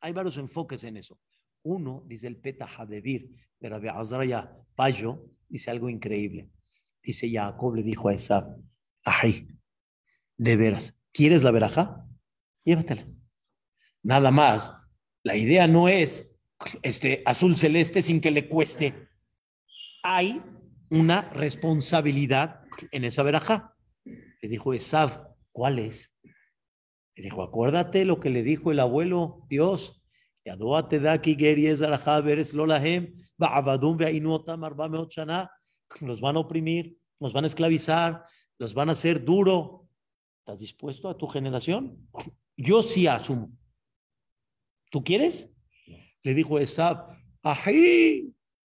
Hay 0.00 0.12
varios 0.12 0.36
enfoques 0.38 0.82
en 0.82 0.96
eso. 0.96 1.20
Uno, 1.62 2.02
dice 2.04 2.26
el 2.26 2.36
Peta 2.36 2.66
Hadevir 2.66 3.30
de 3.60 3.68
Rabbi 3.68 3.86
Azraya 3.86 4.58
Payo, 4.74 5.24
dice 5.48 5.70
algo 5.70 5.88
increíble. 5.88 6.50
Dice 7.02 7.30
Jacob 7.30 7.74
le 7.74 7.82
dijo 7.82 8.08
a 8.08 8.14
Esab, 8.14 8.56
ay, 9.04 9.48
de 10.36 10.56
veras, 10.56 10.98
¿quieres 11.12 11.42
la 11.42 11.50
veraja? 11.50 12.06
Llévatela. 12.64 13.06
Nada 14.02 14.30
más. 14.30 14.72
La 15.22 15.36
idea 15.36 15.66
no 15.66 15.88
es 15.88 16.30
este 16.82 17.22
azul 17.26 17.56
celeste 17.56 18.00
sin 18.00 18.20
que 18.20 18.30
le 18.30 18.48
cueste. 18.48 19.08
Hay 20.02 20.42
una 20.88 21.22
responsabilidad 21.30 22.62
en 22.90 23.04
esa 23.04 23.22
veraja. 23.22 23.76
Le 24.04 24.48
dijo 24.48 24.72
Esab, 24.72 25.34
¿cuál 25.52 25.78
es? 25.78 26.14
Le 27.14 27.24
dijo, 27.24 27.42
acuérdate 27.42 28.06
lo 28.06 28.18
que 28.18 28.30
le 28.30 28.42
dijo 28.42 28.72
el 28.72 28.80
abuelo 28.80 29.44
Dios. 29.48 30.02
Yadoate 30.44 31.00
da 31.00 31.20
ki 31.20 31.36
geries 31.36 31.82
alajá 31.82 32.20
veres 32.22 32.54
lolahem, 32.54 33.12
ba'abadum 33.36 33.98
ve'ainu 33.98 34.32
otam 34.32 34.64
arba 34.64 34.88
meot 34.88 35.12
shana 35.12 35.50
los 36.00 36.20
van 36.20 36.36
a 36.36 36.40
oprimir, 36.40 36.98
los 37.18 37.32
van 37.32 37.44
a 37.44 37.46
esclavizar, 37.46 38.24
los 38.58 38.74
van 38.74 38.88
a 38.88 38.92
hacer 38.92 39.24
duro. 39.24 39.88
¿Estás 40.40 40.58
dispuesto 40.58 41.08
a 41.08 41.16
tu 41.16 41.26
generación? 41.26 42.08
Yo 42.56 42.82
sí 42.82 43.06
asumo. 43.06 43.50
¿Tú 44.90 45.04
quieres? 45.04 45.52
Le 46.22 46.34
dijo 46.34 46.58
Esab, 46.58 47.16
ají, 47.42 48.34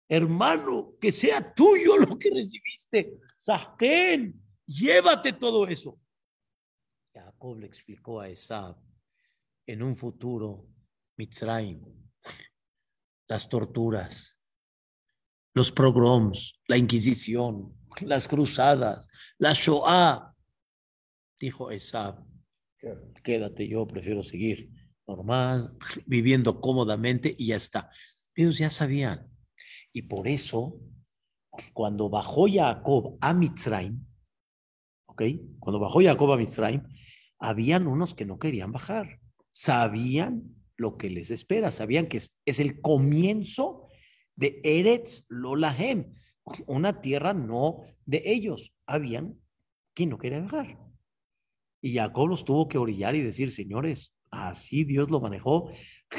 hermano, 0.09 0.94
que 1.01 1.12
sea 1.12 1.55
tuyo 1.55 1.96
lo 1.96 2.18
que 2.18 2.31
recibiste. 2.31 3.18
Sahken, 3.38 4.40
llévate 4.66 5.33
todo 5.33 5.66
eso. 5.66 5.99
Jacob 7.14 7.59
le 7.59 7.66
explicó 7.66 8.20
a 8.20 8.29
Esab, 8.29 8.77
en 9.66 9.83
un 9.83 9.96
futuro, 9.96 10.66
Mitzrayim, 11.16 11.81
las 13.29 13.49
torturas, 13.49 14.37
los 15.54 15.72
pogroms, 15.72 16.60
la 16.68 16.76
Inquisición, 16.76 17.74
las 18.02 18.28
cruzadas, 18.28 19.08
la 19.38 19.52
Shoah. 19.52 20.34
Dijo 21.38 21.70
Esab, 21.70 22.24
quédate, 23.22 23.66
yo 23.66 23.86
prefiero 23.86 24.22
seguir 24.22 24.70
normal, 25.06 25.76
viviendo 26.06 26.60
cómodamente 26.60 27.34
y 27.36 27.48
ya 27.48 27.56
está. 27.56 27.90
Ellos 28.34 28.58
ya 28.58 28.70
sabían. 28.70 29.28
Y 29.92 30.02
por 30.02 30.28
eso, 30.28 30.78
cuando 31.72 32.08
bajó 32.08 32.46
Jacob 32.48 33.18
a 33.20 33.34
Mitzrayim, 33.34 34.06
¿ok? 35.06 35.22
Cuando 35.58 35.80
bajó 35.80 36.00
Jacob 36.00 36.32
a 36.32 36.36
Mitzrayim, 36.36 36.82
habían 37.38 37.86
unos 37.86 38.14
que 38.14 38.24
no 38.24 38.38
querían 38.38 38.70
bajar. 38.70 39.18
Sabían 39.50 40.54
lo 40.76 40.96
que 40.96 41.10
les 41.10 41.30
espera, 41.30 41.70
sabían 41.72 42.06
que 42.06 42.18
es, 42.18 42.36
es 42.44 42.60
el 42.60 42.80
comienzo 42.80 43.79
de 44.40 44.59
Eretz 44.64 45.26
Lolahem, 45.29 46.14
una 46.66 47.03
tierra 47.03 47.35
no 47.35 47.83
de 48.07 48.22
ellos. 48.24 48.72
Habían 48.87 49.38
quien 49.94 50.09
no 50.09 50.18
quería 50.18 50.40
bajar. 50.40 50.79
Y 51.83 51.94
Jacob 51.94 52.29
los 52.29 52.44
tuvo 52.44 52.66
que 52.66 52.79
orillar 52.79 53.14
y 53.14 53.20
decir, 53.20 53.50
señores, 53.50 54.14
así 54.31 54.85
Dios 54.85 55.11
lo 55.11 55.20
manejó 55.20 55.70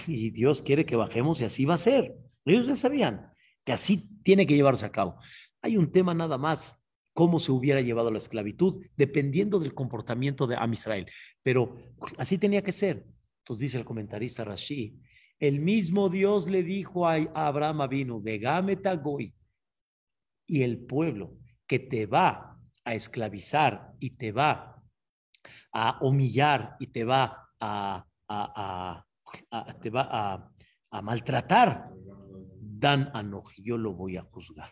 y 0.08 0.30
Dios 0.30 0.62
quiere 0.62 0.86
que 0.86 0.96
bajemos 0.96 1.42
y 1.42 1.46
así 1.46 1.66
va 1.66 1.74
a 1.74 1.78
ser. 1.78 2.16
Ellos 2.46 2.68
ya 2.68 2.76
sabían 2.76 3.32
que 3.64 3.74
así 3.74 4.08
tiene 4.24 4.46
que 4.46 4.56
llevarse 4.56 4.86
a 4.86 4.92
cabo. 4.92 5.16
Hay 5.64 5.78
un 5.78 5.92
tema 5.92 6.14
nada 6.14 6.38
más, 6.38 6.80
cómo 7.14 7.40
se 7.40 7.52
hubiera 7.52 7.82
llevado 7.82 8.12
la 8.12 8.20
esclavitud, 8.20 8.86
dependiendo 8.96 9.60
del 9.60 9.74
comportamiento 9.74 10.46
de 10.46 10.58
Am 10.58 10.74
Israel. 10.74 11.08
Pero 11.42 11.76
así 12.20 12.38
tenía 12.38 12.62
que 12.62 12.72
ser. 12.72 13.04
Entonces 13.40 13.62
dice 13.62 13.78
el 13.80 13.86
comentarista 13.86 14.44
Rashi, 14.44 15.00
el 15.42 15.60
mismo 15.60 16.10
Dios 16.10 16.48
le 16.48 16.62
dijo 16.62 17.08
a 17.08 17.16
Abraham 17.34 17.90
vino, 17.90 18.22
Vegameta 18.22 18.96
Goy, 18.96 19.36
y 20.48 20.62
el 20.62 20.86
pueblo 20.86 21.40
que 21.66 21.80
te 21.80 22.06
va 22.06 22.60
a 22.86 22.94
esclavizar 22.94 23.94
y 24.00 24.12
te 24.12 24.32
va 24.32 24.80
a 25.74 25.98
humillar 26.02 26.76
y 26.80 26.88
te 26.88 27.04
va 27.04 27.50
a, 27.60 28.06
a 28.28 29.06
maltratar, 31.02 31.90
Dan 32.60 33.10
Anoj, 33.14 33.52
yo 33.58 33.80
lo 33.80 33.94
voy 33.94 34.18
a 34.18 34.24
juzgar. 34.24 34.70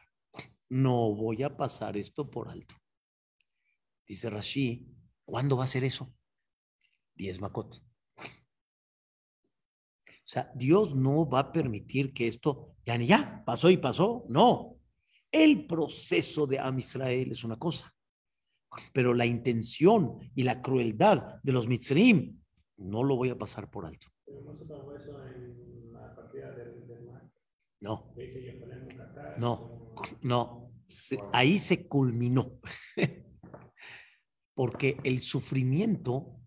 No 0.69 1.15
voy 1.15 1.41
a 1.41 1.57
pasar 1.57 1.97
esto 1.97 2.29
por 2.29 2.47
alto. 2.47 2.75
Dice 4.07 4.29
Rashi, 4.29 4.87
¿cuándo 5.25 5.57
va 5.57 5.63
a 5.63 5.67
ser 5.67 5.83
eso? 5.83 6.13
Diez 7.15 7.41
Makot. 7.41 7.88
O 10.29 10.31
sea, 10.31 10.51
Dios 10.53 10.93
no 10.93 11.27
va 11.27 11.39
a 11.39 11.51
permitir 11.51 12.13
que 12.13 12.27
esto 12.27 12.75
ya 12.85 12.95
ni 12.99 13.07
ya 13.07 13.43
pasó 13.43 13.71
y 13.71 13.77
pasó. 13.77 14.27
No. 14.29 14.77
El 15.31 15.65
proceso 15.65 16.45
de 16.45 16.59
Am 16.59 16.77
Israel 16.77 17.31
es 17.31 17.43
una 17.43 17.55
cosa, 17.55 17.91
pero 18.93 19.15
la 19.15 19.25
intención 19.25 20.19
y 20.35 20.43
la 20.43 20.61
crueldad 20.61 21.41
de 21.41 21.51
los 21.51 21.67
Mitzrim 21.67 22.39
no 22.77 23.03
lo 23.03 23.15
voy 23.15 23.29
a 23.29 23.39
pasar 23.39 23.71
por 23.71 23.87
alto. 23.87 24.05
No. 27.79 28.13
No. 29.39 29.95
No. 30.21 30.71
ahí 31.33 31.57
se 31.57 31.87
culminó. 31.87 32.59
Porque 34.53 34.97
el 35.03 35.21
sufrimiento 35.21 36.39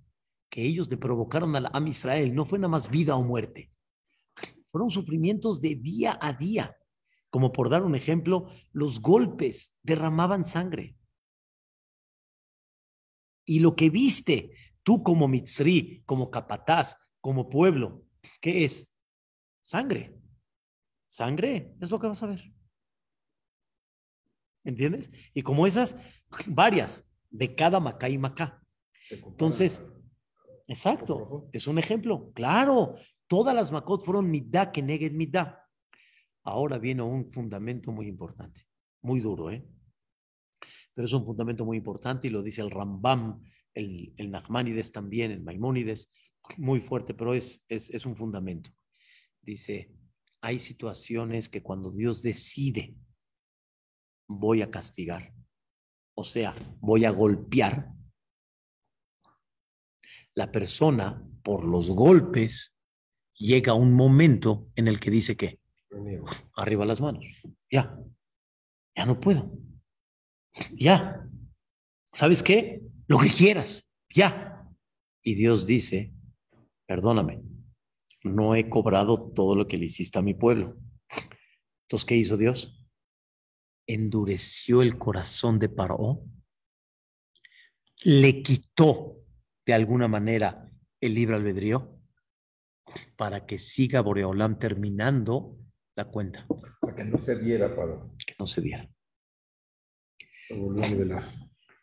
que 0.49 0.62
ellos 0.62 0.88
le 0.88 0.99
provocaron 0.99 1.57
a 1.57 1.68
Am 1.73 1.88
Israel 1.88 2.33
no 2.33 2.47
fue 2.47 2.61
nada 2.61 2.68
más 2.68 2.88
vida 2.88 3.16
o 3.16 3.25
muerte. 3.25 3.72
Fueron 4.73 4.91
sufrimientos 4.91 5.61
de 5.61 5.75
día 5.77 6.19
a 6.21 6.33
día. 6.33 6.77
Como 7.31 7.53
por 7.53 7.69
dar 7.69 7.83
un 7.83 7.95
ejemplo, 7.95 8.49
los 8.73 9.01
golpes 9.01 9.75
derramaban 9.83 10.45
sangre. 10.45 10.97
Y 13.45 13.61
lo 13.61 13.77
que 13.77 13.91
viste 13.91 14.53
tú 14.83 15.03
como 15.03 15.29
Mitzri, 15.29 16.03
como 16.07 16.31
capataz, 16.31 16.97
como 17.21 17.49
pueblo, 17.49 18.05
¿qué 18.41 18.65
es? 18.65 18.89
Sangre. 19.63 20.19
Sangre 21.07 21.75
es 21.81 21.91
lo 21.91 21.99
que 21.99 22.07
vas 22.07 22.23
a 22.23 22.27
ver. 22.27 22.53
¿Entiendes? 24.65 25.11
Y 25.35 25.43
como 25.43 25.67
esas, 25.67 25.97
varias, 26.47 27.09
de 27.31 27.55
cada 27.55 27.79
Macá 27.79 28.09
y 28.09 28.17
Macá. 28.19 28.63
Entonces, 29.11 29.83
Exacto, 30.69 31.49
es 31.53 31.67
un 31.67 31.79
ejemplo. 31.79 32.33
Claro, 32.35 32.95
todas 33.33 33.55
las 33.55 33.73
Makot 33.73 34.05
fueron 34.05 34.31
Midá 34.31 34.71
que 34.71 34.83
neged 34.83 35.12
Midá. 35.12 35.66
Ahora 36.45 36.77
viene 36.77 37.01
un 37.01 37.33
fundamento 37.33 37.90
muy 37.90 38.07
importante, 38.07 38.66
muy 39.01 39.21
duro, 39.21 39.51
¿eh? 39.51 39.66
Pero 40.92 41.07
es 41.07 41.14
un 41.14 41.25
fundamento 41.25 41.64
muy 41.64 41.79
importante 41.79 42.29
y 42.29 42.31
lo 42.31 42.42
dice 42.42 42.61
el 42.61 42.71
Rambam, 42.71 43.42
el, 43.73 44.12
el 44.18 44.31
Nachmanides 44.31 44.92
también, 44.92 45.31
el 45.31 45.42
Maimónides, 45.42 46.12
muy 46.59 46.83
fuerte, 46.83 47.14
pero 47.14 47.33
es, 47.33 47.64
es, 47.68 47.88
es 47.88 48.05
un 48.05 48.16
fundamento. 48.16 48.71
Dice, 49.40 49.90
hay 50.42 50.59
situaciones 50.59 51.49
que 51.49 51.62
cuando 51.62 51.90
Dios 51.90 52.21
decide, 52.21 52.95
voy 54.29 54.61
a 54.61 54.71
castigar, 54.71 55.33
o 56.14 56.23
sea, 56.23 56.55
voy 56.83 57.07
a 57.07 57.11
golpear, 57.11 57.95
la 60.35 60.53
persona, 60.53 61.27
por 61.42 61.64
los 61.64 61.90
golpes, 61.90 62.72
llega 63.42 63.74
un 63.74 63.92
momento 63.92 64.70
en 64.76 64.87
el 64.87 65.00
que 65.00 65.11
dice 65.11 65.37
que 65.37 65.61
arriba 66.55 66.87
las 66.87 67.00
manos, 67.00 67.24
ya, 67.70 67.98
ya 68.96 69.05
no 69.05 69.18
puedo, 69.18 69.52
ya, 70.72 71.28
¿sabes 72.12 72.42
qué? 72.42 72.83
Lo 73.07 73.18
que 73.18 73.31
quieras, 73.31 73.87
ya. 74.14 74.64
Y 75.22 75.35
Dios 75.35 75.66
dice, 75.66 76.12
perdóname, 76.87 77.42
no 78.22 78.55
he 78.55 78.68
cobrado 78.68 79.33
todo 79.33 79.55
lo 79.55 79.66
que 79.66 79.76
le 79.76 79.87
hiciste 79.87 80.18
a 80.18 80.22
mi 80.22 80.35
pueblo. 80.35 80.76
Entonces, 81.83 82.07
¿qué 82.07 82.16
hizo 82.16 82.37
Dios? 82.37 82.78
Endureció 83.87 84.83
el 84.83 84.98
corazón 84.98 85.59
de 85.59 85.68
Paró, 85.68 86.24
le 88.05 88.42
quitó 88.42 89.18
de 89.66 89.74
alguna 89.74 90.09
manera 90.09 90.70
el 91.00 91.14
libre 91.14 91.37
albedrío 91.37 92.02
para 93.16 93.46
que 93.46 93.59
siga 93.59 94.00
Boreolam 94.00 94.59
terminando 94.59 95.57
la 95.96 96.05
cuenta, 96.07 96.46
Para 96.81 96.94
que 96.96 97.05
no 97.05 97.18
se 97.18 97.37
diera 97.37 97.74
para. 97.76 97.98
que 98.26 98.35
no 98.38 98.46
se 98.46 98.61
diera. 98.61 98.88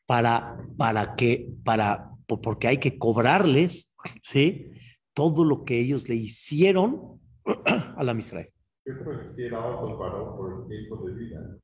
Para, 0.05 0.57
para 0.77 1.15
que, 1.15 1.47
para, 1.63 2.09
po- 2.25 2.41
porque 2.41 2.67
hay 2.67 2.77
que 2.77 2.97
cobrarles, 2.97 3.95
¿sí? 4.23 4.71
Todo 5.13 5.43
lo 5.45 5.63
que 5.65 5.79
ellos 5.79 6.07
le 6.09 6.15
hicieron 6.15 7.19
a 7.95 8.03
la 8.03 8.13
Misrael. 8.13 8.47
Yo 8.85 8.97
creo 8.97 9.19
que 9.29 9.35
sí 9.35 9.43
era 9.43 9.59
otro 9.65 9.97
paró 9.99 10.35
por 10.35 10.63
el 10.63 10.67
tiempo 10.69 11.07
de 11.07 11.13
vida. 11.13 11.57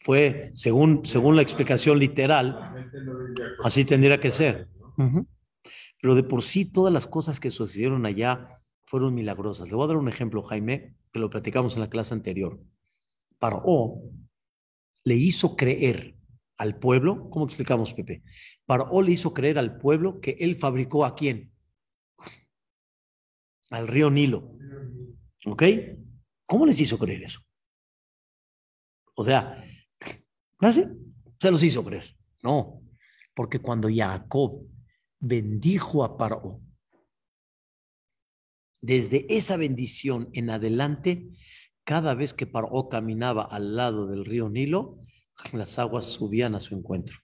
Fue, 0.00 0.50
según, 0.54 1.04
según 1.04 1.36
la 1.36 1.42
explicación 1.42 1.98
literal, 1.98 2.58
así 3.62 3.84
tendría 3.84 4.18
que 4.20 4.30
ser. 4.30 4.68
Ujú. 4.96 5.26
Pero 6.00 6.14
de 6.14 6.22
por 6.22 6.42
sí 6.42 6.64
todas 6.64 6.92
las 6.92 7.06
cosas 7.06 7.40
que 7.40 7.50
sucedieron 7.50 8.06
allá 8.06 8.60
fueron 8.84 9.14
milagrosas. 9.14 9.68
Le 9.68 9.74
voy 9.74 9.84
a 9.84 9.88
dar 9.88 9.96
un 9.96 10.08
ejemplo, 10.08 10.42
Jaime, 10.42 10.96
que 11.12 11.18
lo 11.18 11.30
platicamos 11.30 11.74
en 11.74 11.80
la 11.80 11.90
clase 11.90 12.14
anterior. 12.14 12.60
Paró 13.38 14.00
le 15.04 15.14
hizo 15.14 15.56
creer 15.56 16.16
al 16.56 16.78
pueblo, 16.78 17.30
¿cómo 17.30 17.46
explicamos, 17.46 17.94
Pepe? 17.94 18.22
Paró 18.66 19.00
le 19.00 19.12
hizo 19.12 19.32
creer 19.32 19.58
al 19.58 19.78
pueblo 19.78 20.20
que 20.20 20.36
él 20.40 20.56
fabricó 20.56 21.04
a 21.04 21.14
quién? 21.14 21.52
Al 23.70 23.86
río 23.86 24.10
Nilo. 24.10 24.52
¿Ok? 25.46 25.62
¿Cómo 26.46 26.66
les 26.66 26.80
hizo 26.80 26.98
creer 26.98 27.24
eso? 27.24 27.40
O 29.14 29.24
sea. 29.24 29.64
Se 31.40 31.50
los 31.50 31.62
hizo 31.62 31.84
creer. 31.84 32.16
No, 32.42 32.82
porque 33.34 33.60
cuando 33.60 33.88
Jacob 33.92 34.66
bendijo 35.20 36.04
a 36.04 36.16
Paró, 36.16 36.60
desde 38.80 39.26
esa 39.34 39.56
bendición 39.56 40.30
en 40.32 40.50
adelante, 40.50 41.28
cada 41.84 42.14
vez 42.14 42.34
que 42.34 42.46
Paró 42.46 42.88
caminaba 42.88 43.42
al 43.42 43.76
lado 43.76 44.06
del 44.06 44.24
río 44.24 44.48
Nilo, 44.48 44.98
las 45.52 45.78
aguas 45.78 46.06
subían 46.06 46.54
a 46.54 46.60
su 46.60 46.74
encuentro. 46.74 47.16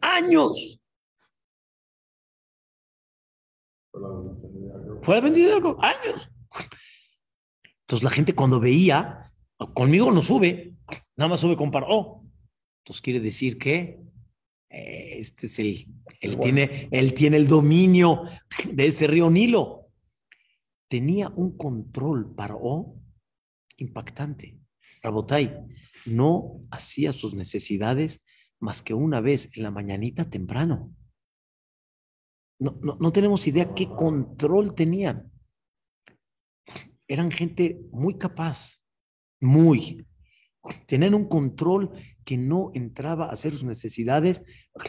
¡Años! 0.00 0.80
Fue 5.02 5.14
la 5.14 5.20
bendición 5.20 5.62
de 5.62 5.76
¡años! 5.80 6.30
Entonces 7.80 8.04
la 8.04 8.10
gente 8.10 8.34
cuando 8.34 8.58
veía, 8.58 9.32
conmigo 9.74 10.10
no 10.10 10.22
sube, 10.22 10.76
nada 11.16 11.28
más 11.28 11.40
sube 11.40 11.56
con 11.56 11.70
Paró. 11.70 12.22
Entonces 12.80 13.02
quiere 13.02 13.20
decir 13.20 13.58
que 13.58 14.00
este 14.72 15.46
es 15.46 15.58
el, 15.58 15.86
él 16.20 16.38
tiene, 16.38 16.88
él 16.90 17.12
tiene 17.14 17.36
el 17.36 17.46
dominio 17.46 18.24
de 18.72 18.86
ese 18.86 19.06
río 19.06 19.30
Nilo. 19.30 19.90
Tenía 20.88 21.28
un 21.28 21.56
control 21.56 22.34
Paró 22.34 22.94
impactante. 23.76 24.58
Rabotai 25.02 25.66
no 26.06 26.60
hacía 26.70 27.12
sus 27.12 27.34
necesidades 27.34 28.24
más 28.60 28.82
que 28.82 28.94
una 28.94 29.20
vez 29.20 29.50
en 29.54 29.64
la 29.64 29.70
mañanita 29.70 30.28
temprano. 30.28 30.94
No, 32.58 32.78
no, 32.80 32.96
no 33.00 33.12
tenemos 33.12 33.46
idea 33.46 33.74
qué 33.74 33.88
control 33.88 34.74
tenían. 34.74 35.30
Eran 37.08 37.30
gente 37.30 37.80
muy 37.90 38.16
capaz, 38.16 38.80
muy. 39.40 40.06
Tenían 40.86 41.14
un 41.14 41.28
control 41.28 41.90
que 42.24 42.36
no 42.36 42.70
entraba 42.74 43.26
a 43.26 43.32
hacer 43.32 43.52
sus 43.52 43.64
necesidades 43.64 44.42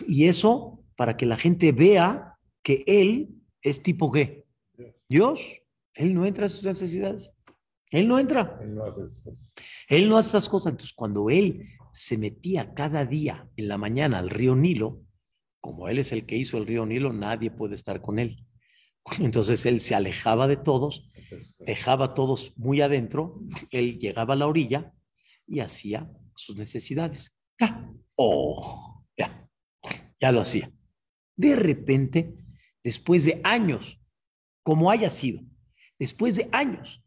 y 0.07 0.27
eso 0.27 0.83
para 0.95 1.17
que 1.17 1.25
la 1.25 1.37
gente 1.37 1.71
vea 1.71 2.35
que 2.61 2.83
él 2.87 3.29
es 3.61 3.81
tipo 3.81 4.11
qué. 4.11 4.45
Dios, 5.09 5.39
él 5.93 6.13
no 6.13 6.25
entra 6.25 6.45
a 6.45 6.49
sus 6.49 6.63
necesidades. 6.63 7.31
Él 7.91 8.07
no 8.07 8.17
entra. 8.17 8.59
Él 8.61 8.73
no 8.73 8.85
hace 8.85 9.03
esas 9.03 9.21
cosas. 9.21 9.53
Él 9.87 10.09
no 10.09 10.17
hace 10.17 10.29
esas 10.29 10.49
cosas. 10.49 10.71
Entonces, 10.71 10.93
cuando 10.95 11.29
él 11.29 11.67
se 11.91 12.17
metía 12.17 12.73
cada 12.73 13.05
día 13.05 13.47
en 13.55 13.67
la 13.67 13.77
mañana 13.77 14.17
al 14.17 14.29
río 14.29 14.55
Nilo, 14.55 15.03
como 15.61 15.87
él 15.87 15.99
es 15.99 16.11
el 16.11 16.25
que 16.25 16.35
hizo 16.35 16.57
el 16.57 16.65
río 16.65 16.85
Nilo, 16.85 17.13
nadie 17.13 17.51
puede 17.51 17.75
estar 17.75 18.01
con 18.01 18.17
él. 18.17 18.45
Entonces 19.19 19.65
él 19.65 19.79
se 19.79 19.95
alejaba 19.95 20.47
de 20.47 20.57
todos, 20.57 21.11
dejaba 21.59 22.05
a 22.05 22.13
todos 22.13 22.53
muy 22.57 22.81
adentro, 22.81 23.39
él 23.69 23.99
llegaba 23.99 24.33
a 24.33 24.37
la 24.37 24.47
orilla 24.47 24.93
y 25.47 25.59
hacía 25.59 26.11
sus 26.35 26.57
necesidades. 26.57 27.35
Ya, 27.59 27.89
oh, 28.15 29.05
ya, 29.17 29.49
ya 30.19 30.31
lo 30.31 30.41
hacía. 30.41 30.71
De 31.35 31.55
repente, 31.55 32.35
después 32.83 33.25
de 33.25 33.41
años, 33.43 33.99
como 34.63 34.89
haya 34.91 35.09
sido, 35.09 35.41
después 35.99 36.35
de 36.35 36.49
años, 36.51 37.03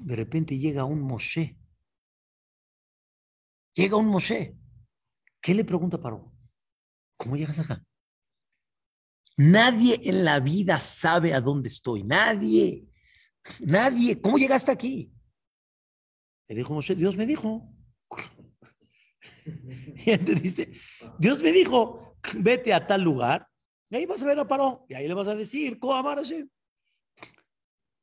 de 0.00 0.16
repente 0.16 0.58
llega 0.58 0.84
un 0.84 1.00
Moshe. 1.00 1.58
Llega 3.74 3.96
un 3.96 4.06
Moshe. 4.06 4.56
¿Qué 5.40 5.54
le 5.54 5.64
pregunta 5.64 6.00
Paró? 6.00 6.32
¿Cómo 7.16 7.36
llegas 7.36 7.58
acá? 7.58 7.84
Nadie 9.36 9.98
en 10.04 10.24
la 10.24 10.40
vida 10.40 10.78
sabe 10.78 11.34
a 11.34 11.40
dónde 11.40 11.68
estoy. 11.68 12.04
Nadie. 12.04 12.86
Nadie. 13.60 14.20
¿Cómo 14.20 14.38
llegaste 14.38 14.70
aquí? 14.70 15.12
Le 16.48 16.56
dijo 16.56 16.74
Moshe, 16.74 16.94
Dios 16.94 17.16
me 17.16 17.26
dijo. 17.26 17.68
Y 20.06 20.16
dice, 20.16 20.72
Dios 21.18 21.42
me 21.42 21.52
dijo, 21.52 22.16
vete 22.38 22.72
a 22.72 22.86
tal 22.86 23.02
lugar 23.02 23.46
y 23.92 23.96
ahí 23.96 24.06
vas 24.06 24.22
a 24.22 24.26
ver 24.26 24.38
a 24.38 24.48
Paró. 24.48 24.86
Y 24.88 24.94
ahí 24.94 25.06
le 25.06 25.12
vas 25.12 25.28
a 25.28 25.34
decir, 25.34 25.78
amar 25.82 26.16
Hashem? 26.16 26.48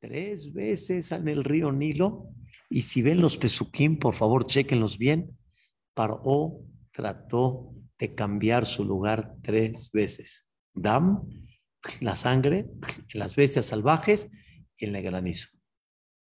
Tres 0.00 0.52
veces 0.52 1.10
en 1.10 1.26
el 1.26 1.42
río 1.42 1.72
Nilo. 1.72 2.28
Y 2.68 2.82
si 2.82 3.02
ven 3.02 3.20
los 3.20 3.36
pesuquín, 3.36 3.98
por 3.98 4.14
favor, 4.14 4.46
chequenlos 4.46 4.98
bien. 4.98 5.36
Paró 5.92 6.60
trató 6.92 7.74
de 7.98 8.14
cambiar 8.14 8.66
su 8.66 8.84
lugar 8.84 9.34
tres 9.42 9.90
veces. 9.92 10.46
Dam, 10.72 11.28
la 12.00 12.14
sangre, 12.14 12.70
las 13.12 13.34
bestias 13.34 13.66
salvajes 13.66 14.30
y 14.76 14.86
el 14.86 15.02
granizo. 15.02 15.48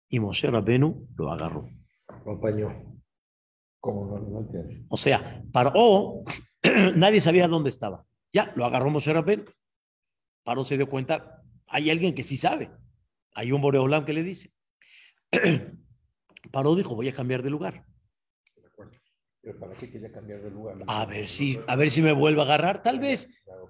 Y 0.09 0.21
Moshe 0.21 0.49
Rabenu 0.49 1.09
lo 1.17 1.29
agarró. 1.29 1.69
Lo. 2.25 2.90
¿Cómo 3.81 4.05
no, 4.05 4.19
no 4.19 4.39
entiendo? 4.41 4.85
O 4.89 4.95
sea, 4.95 5.43
paró, 5.51 6.21
nadie 6.95 7.19
sabía 7.19 7.47
dónde 7.47 7.69
estaba. 7.69 8.05
Ya, 8.31 8.53
lo 8.55 8.65
agarró 8.65 8.89
Moshe. 8.89 9.13
Paró 10.43 10.63
se 10.63 10.77
dio 10.77 10.87
cuenta, 10.87 11.43
hay 11.67 11.89
alguien 11.89 12.15
que 12.15 12.23
sí 12.23 12.37
sabe. 12.37 12.71
Hay 13.33 13.51
un 13.51 13.61
Boreolam 13.61 14.05
que 14.05 14.13
le 14.13 14.23
dice. 14.23 14.53
Paró 16.51 16.75
dijo, 16.75 16.95
voy 16.95 17.09
a 17.09 17.13
cambiar 17.13 17.43
de 17.43 17.49
lugar. 17.49 17.85
¿Pero 19.41 19.59
para 19.59 19.73
qué 19.73 19.91
quería 19.91 20.11
cambiar 20.11 20.41
de 20.41 20.51
lugar? 20.51 20.77
A 20.85 21.05
ver 21.05 21.27
si, 21.27 21.59
a 21.67 21.75
ver 21.75 21.89
si 21.89 22.01
me 22.01 22.11
vuelve 22.11 22.41
a 22.41 22.43
agarrar. 22.43 22.83
Tal 22.83 22.99
vez 22.99 23.27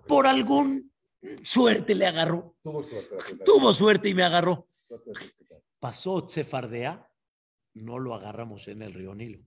por 0.07 0.27
algún 0.27 0.91
suerte 1.43 1.95
le 1.95 2.05
agarró. 2.05 2.57
Tuvo 2.61 2.83
suerte. 2.83 3.15
Tuvo 3.45 3.73
suerte 3.73 4.09
y 4.09 4.13
me 4.13 4.23
agarró. 4.23 4.67
Pasó 5.79 6.25
Tsefardea, 6.25 7.09
no 7.75 7.99
lo 7.99 8.13
agarramos 8.13 8.67
en 8.67 8.81
el 8.81 8.93
río 8.93 9.15
Nilo. 9.15 9.39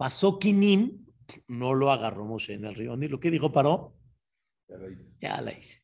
Pasó 0.00 0.38
Kinim, 0.38 1.04
no 1.46 1.74
lo 1.74 1.92
agarramos 1.92 2.48
en 2.48 2.64
el 2.64 2.74
río 2.74 2.96
Nilo. 2.96 3.20
¿Qué 3.20 3.30
dijo 3.30 3.52
Paró? 3.52 3.98
Ya 4.66 4.78
la 4.78 4.88
hice. 4.88 5.12
Ya 5.20 5.42
la 5.42 5.52
hice. 5.52 5.82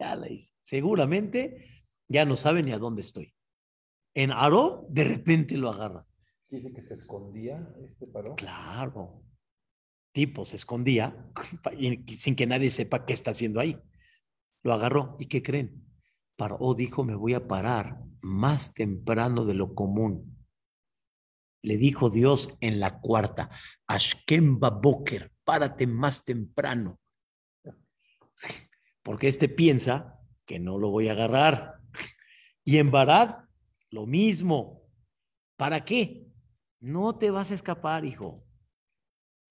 Ya 0.00 0.16
la 0.16 0.28
hice. 0.28 0.52
Seguramente 0.60 1.84
ya 2.08 2.24
no 2.24 2.34
sabe 2.34 2.64
ni 2.64 2.72
a 2.72 2.78
dónde 2.78 3.02
estoy. 3.02 3.36
En 4.14 4.32
Aro, 4.32 4.84
de 4.88 5.04
repente 5.04 5.56
lo 5.56 5.70
agarra. 5.70 6.08
Dice 6.50 6.72
que 6.72 6.82
se 6.82 6.94
escondía 6.94 7.72
este 7.84 8.08
paró. 8.08 8.34
Claro. 8.34 9.22
Tipo 10.10 10.44
se 10.44 10.56
escondía 10.56 11.30
sin 12.18 12.34
que 12.34 12.48
nadie 12.48 12.68
sepa 12.68 13.06
qué 13.06 13.12
está 13.12 13.30
haciendo 13.30 13.60
ahí. 13.60 13.80
Lo 14.64 14.72
agarró. 14.72 15.16
¿Y 15.20 15.26
qué 15.26 15.40
creen? 15.40 15.86
Paró 16.34 16.74
dijo, 16.74 17.04
me 17.04 17.14
voy 17.14 17.34
a 17.34 17.46
parar 17.46 18.02
más 18.22 18.74
temprano 18.74 19.44
de 19.44 19.54
lo 19.54 19.76
común. 19.76 20.41
Le 21.62 21.76
dijo 21.76 22.10
Dios 22.10 22.56
en 22.60 22.80
la 22.80 23.00
cuarta, 23.00 23.50
Ashkem 23.86 24.58
Boker, 24.58 25.30
párate 25.44 25.86
más 25.86 26.24
temprano. 26.24 27.00
Porque 29.02 29.28
este 29.28 29.48
piensa 29.48 30.20
que 30.44 30.58
no 30.58 30.78
lo 30.78 30.90
voy 30.90 31.08
a 31.08 31.12
agarrar. 31.12 31.76
Y 32.64 32.78
en 32.78 32.90
Barad, 32.90 33.44
lo 33.90 34.06
mismo. 34.06 34.82
¿Para 35.56 35.84
qué? 35.84 36.26
No 36.80 37.16
te 37.16 37.30
vas 37.30 37.50
a 37.50 37.54
escapar, 37.54 38.04
hijo. 38.04 38.44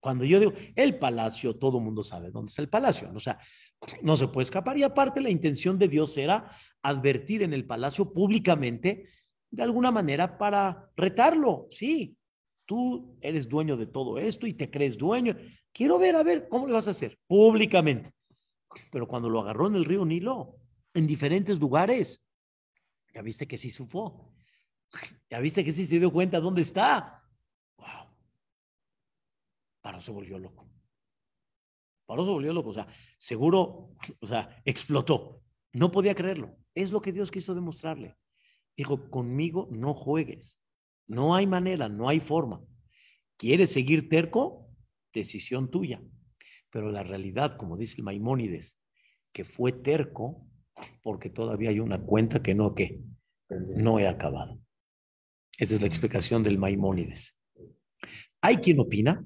Cuando 0.01 0.25
yo 0.25 0.39
digo, 0.39 0.53
el 0.75 0.97
palacio, 0.97 1.57
todo 1.57 1.77
el 1.77 1.83
mundo 1.83 2.03
sabe 2.03 2.31
dónde 2.31 2.49
está 2.49 2.61
el 2.61 2.69
palacio. 2.69 3.11
O 3.13 3.19
sea, 3.19 3.39
no 4.01 4.17
se 4.17 4.27
puede 4.27 4.43
escapar. 4.43 4.77
Y 4.77 4.83
aparte, 4.83 5.21
la 5.21 5.29
intención 5.29 5.77
de 5.77 5.87
Dios 5.87 6.17
era 6.17 6.49
advertir 6.81 7.43
en 7.43 7.53
el 7.53 7.65
palacio 7.65 8.11
públicamente, 8.11 9.07
de 9.51 9.63
alguna 9.63 9.91
manera, 9.91 10.37
para 10.37 10.89
retarlo. 10.95 11.67
Sí, 11.69 12.17
tú 12.65 13.17
eres 13.21 13.47
dueño 13.47 13.75
de 13.75 13.85
todo 13.85 14.17
esto 14.17 14.47
y 14.47 14.53
te 14.53 14.71
crees 14.71 14.97
dueño. 14.97 15.35
Quiero 15.73 15.99
ver, 15.99 16.15
a 16.15 16.23
ver, 16.23 16.47
¿cómo 16.47 16.67
le 16.67 16.73
vas 16.73 16.87
a 16.87 16.91
hacer? 16.91 17.19
Públicamente. 17.27 18.11
Pero 18.91 19.07
cuando 19.07 19.29
lo 19.29 19.41
agarró 19.41 19.67
en 19.67 19.75
el 19.75 19.85
río 19.85 20.05
Nilo, 20.05 20.55
en 20.93 21.05
diferentes 21.05 21.59
lugares, 21.59 22.23
ya 23.13 23.21
viste 23.21 23.47
que 23.47 23.57
sí 23.57 23.69
supo. 23.69 24.33
Ya 25.29 25.39
viste 25.39 25.63
que 25.63 25.71
sí 25.71 25.85
se 25.85 25.97
dio 25.97 26.11
cuenta 26.11 26.41
dónde 26.41 26.61
está. 26.61 27.23
Wow. 27.77 28.13
Paró 29.79 30.01
se 30.01 30.11
volvió 30.11 30.37
loco. 30.37 30.67
Paró 32.05 32.25
se 32.25 32.31
volvió 32.31 32.51
loco. 32.51 32.71
O 32.71 32.73
sea, 32.73 32.87
seguro, 33.17 33.95
o 34.19 34.27
sea, 34.27 34.61
explotó. 34.65 35.41
No 35.71 35.89
podía 35.89 36.13
creerlo. 36.15 36.57
Es 36.75 36.91
lo 36.91 37.01
que 37.01 37.13
Dios 37.13 37.31
quiso 37.31 37.55
demostrarle. 37.55 38.17
Dijo, 38.75 39.09
conmigo 39.09 39.67
no 39.71 39.93
juegues. 39.93 40.59
No 41.07 41.35
hay 41.35 41.47
manera, 41.47 41.89
no 41.89 42.07
hay 42.07 42.19
forma. 42.19 42.61
¿Quieres 43.37 43.71
seguir 43.71 44.09
terco? 44.09 44.69
Decisión 45.13 45.69
tuya. 45.69 46.01
Pero 46.69 46.91
la 46.91 47.03
realidad, 47.03 47.57
como 47.57 47.75
dice 47.75 47.95
el 47.97 48.03
Maimónides, 48.03 48.79
que 49.33 49.43
fue 49.43 49.71
terco 49.71 50.47
porque 51.01 51.29
todavía 51.29 51.69
hay 51.69 51.79
una 51.79 52.01
cuenta 52.01 52.41
que 52.41 52.53
no, 52.55 52.73
que 52.73 53.01
no 53.49 53.99
he 53.99 54.07
acabado. 54.07 54.59
Esa 55.57 55.75
es 55.75 55.81
la 55.81 55.87
explicación 55.87 56.43
del 56.43 56.57
Maimónides. 56.57 57.37
Hay 58.41 58.57
quien 58.57 58.79
opina 58.79 59.25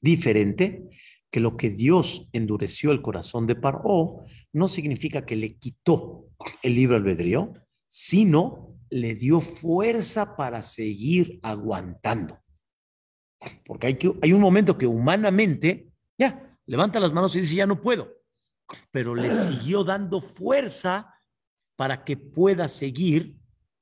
diferente 0.00 0.84
que 1.30 1.40
lo 1.40 1.56
que 1.56 1.70
Dios 1.70 2.28
endureció 2.32 2.92
el 2.92 3.02
corazón 3.02 3.46
de 3.46 3.56
Paró 3.56 4.24
no 4.52 4.68
significa 4.68 5.24
que 5.24 5.34
le 5.34 5.56
quitó 5.56 6.28
el 6.62 6.74
libro 6.74 6.96
albedrío, 6.96 7.54
sino 7.86 8.71
le 8.92 9.14
dio 9.14 9.40
fuerza 9.40 10.36
para 10.36 10.62
seguir 10.62 11.40
aguantando. 11.42 12.38
Porque 13.64 13.86
hay, 13.86 13.94
que, 13.96 14.12
hay 14.20 14.34
un 14.34 14.40
momento 14.40 14.76
que 14.76 14.86
humanamente, 14.86 15.90
ya, 16.18 16.58
levanta 16.66 17.00
las 17.00 17.12
manos 17.12 17.34
y 17.34 17.40
dice, 17.40 17.54
ya 17.54 17.66
no 17.66 17.80
puedo, 17.80 18.12
pero 18.90 19.14
le 19.14 19.30
siguió 19.30 19.82
dando 19.82 20.20
fuerza 20.20 21.14
para 21.74 22.04
que 22.04 22.18
pueda 22.18 22.68
seguir 22.68 23.38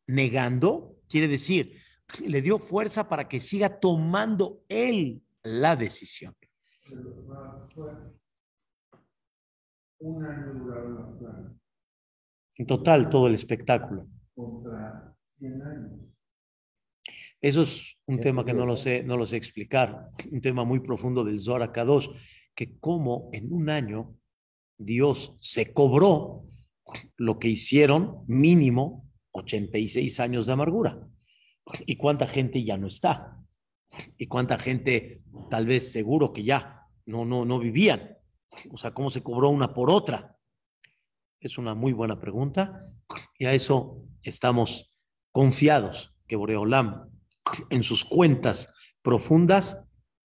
negando, 0.07 0.97
quiere 1.09 1.27
decir, 1.27 1.77
le 2.25 2.41
dio 2.41 2.61
fuerza 2.61 3.09
para 3.09 3.29
que 3.29 3.41
siga 3.41 3.81
tomando 3.81 4.65
él 4.69 5.25
la 5.43 5.75
decisión. 5.75 6.37
En 12.55 12.67
total, 12.67 13.11
todo 13.11 13.27
el 13.27 13.35
espectáculo. 13.35 14.07
Contra 14.41 15.15
100 15.33 15.63
años. 15.63 16.01
Eso 17.41 17.63
es 17.63 17.97
un 18.07 18.21
tema 18.21 18.45
que 18.45 18.53
no 18.53 18.67
lo 18.67 18.77
sé, 18.77 19.03
no 19.03 19.17
lo 19.17 19.27
sé 19.27 19.37
explicar, 19.37 20.11
un 20.31 20.41
tema 20.41 20.65
muy 20.65 20.81
profundo 20.81 21.25
del 21.25 21.39
Zohar 21.39 21.73
Kadosh, 21.73 22.09
que 22.55 22.79
como 22.79 23.31
en 23.33 23.53
un 23.53 23.71
año 23.71 24.15
Dios 24.77 25.37
se 25.41 25.73
cobró 25.73 26.45
lo 27.17 27.39
que 27.39 27.49
hicieron 27.49 28.25
mínimo 28.27 29.09
86 29.33 30.21
años 30.21 30.47
de 30.47 30.53
amargura. 30.53 31.07
¿Y 31.87 31.97
cuánta 31.97 32.27
gente 32.27 32.63
ya 32.65 32.77
no 32.77 32.89
está? 32.89 33.39
¿Y 34.19 34.27
cuánta 34.27 34.59
gente 34.59 35.23
tal 35.51 35.67
vez 35.67 35.93
seguro 35.93 36.33
que 36.33 36.45
ya 36.45 36.87
no, 37.07 37.25
no, 37.25 37.45
no 37.45 37.59
vivían? 37.59 38.19
O 38.71 38.77
sea, 38.77 38.93
¿cómo 38.93 39.11
se 39.11 39.23
cobró 39.23 39.49
una 39.51 39.73
por 39.73 39.91
otra? 39.91 40.37
Es 41.41 41.57
una 41.57 41.75
muy 41.75 41.93
buena 41.93 42.19
pregunta 42.19 42.87
y 43.39 43.47
a 43.47 43.55
eso 43.55 44.10
estamos 44.23 44.95
confiados 45.33 46.15
que 46.27 46.37
Boreolam 46.37 47.11
en 47.71 47.83
sus 47.83 48.05
cuentas 48.05 48.73
profundas 49.03 49.83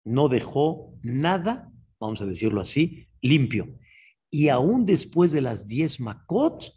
no 0.04 0.30
dejó 0.30 0.94
nada, 1.02 1.72
vamos 2.00 2.22
a 2.22 2.26
decirlo 2.26 2.62
así, 2.62 3.08
limpio. 3.22 3.78
Y 4.32 4.50
aún 4.50 4.86
después 4.86 5.32
de 5.32 5.42
las 5.42 5.68
10 5.68 6.02
Makot, 6.02 6.74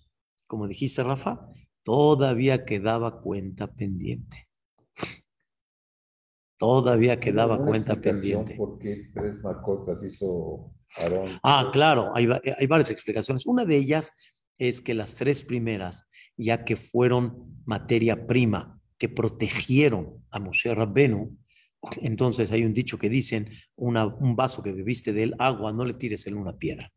como 0.46 0.66
dijiste, 0.66 1.02
Rafa, 1.02 1.48
todavía 1.82 2.64
quedaba 2.64 3.20
cuenta 3.20 3.72
pendiente. 3.72 4.48
Todavía 6.58 7.18
quedaba 7.18 7.58
cuenta 7.58 8.00
pendiente. 8.00 8.54
¿Por 8.54 8.78
qué 8.78 9.10
tres 9.12 9.42
macotas 9.42 10.00
hizo 10.04 10.72
Aarón? 10.96 11.30
Ah, 11.42 11.70
claro, 11.72 12.12
hay, 12.14 12.28
hay 12.56 12.66
varias 12.68 12.90
explicaciones. 12.90 13.46
Una 13.46 13.64
de 13.64 13.76
ellas 13.76 14.12
es 14.58 14.80
que 14.80 14.94
las 14.94 15.16
tres 15.16 15.42
primeras, 15.42 16.08
ya 16.36 16.64
que 16.64 16.76
fueron 16.76 17.60
materia 17.64 18.26
prima, 18.26 18.80
que 18.98 19.08
protegieron 19.08 20.24
a 20.30 20.38
Moshe 20.38 20.74
Rabbenu, 20.74 21.36
entonces 22.00 22.52
hay 22.52 22.64
un 22.64 22.72
dicho 22.72 22.98
que 22.98 23.08
dicen, 23.08 23.50
una- 23.76 24.06
un 24.06 24.36
vaso 24.36 24.62
que 24.62 24.72
bebiste 24.72 25.12
de 25.12 25.24
él 25.24 25.34
agua, 25.38 25.72
no 25.72 25.84
le 25.84 25.94
tires 25.94 26.26
en 26.26 26.36
una 26.36 26.56
piedra. 26.56 26.92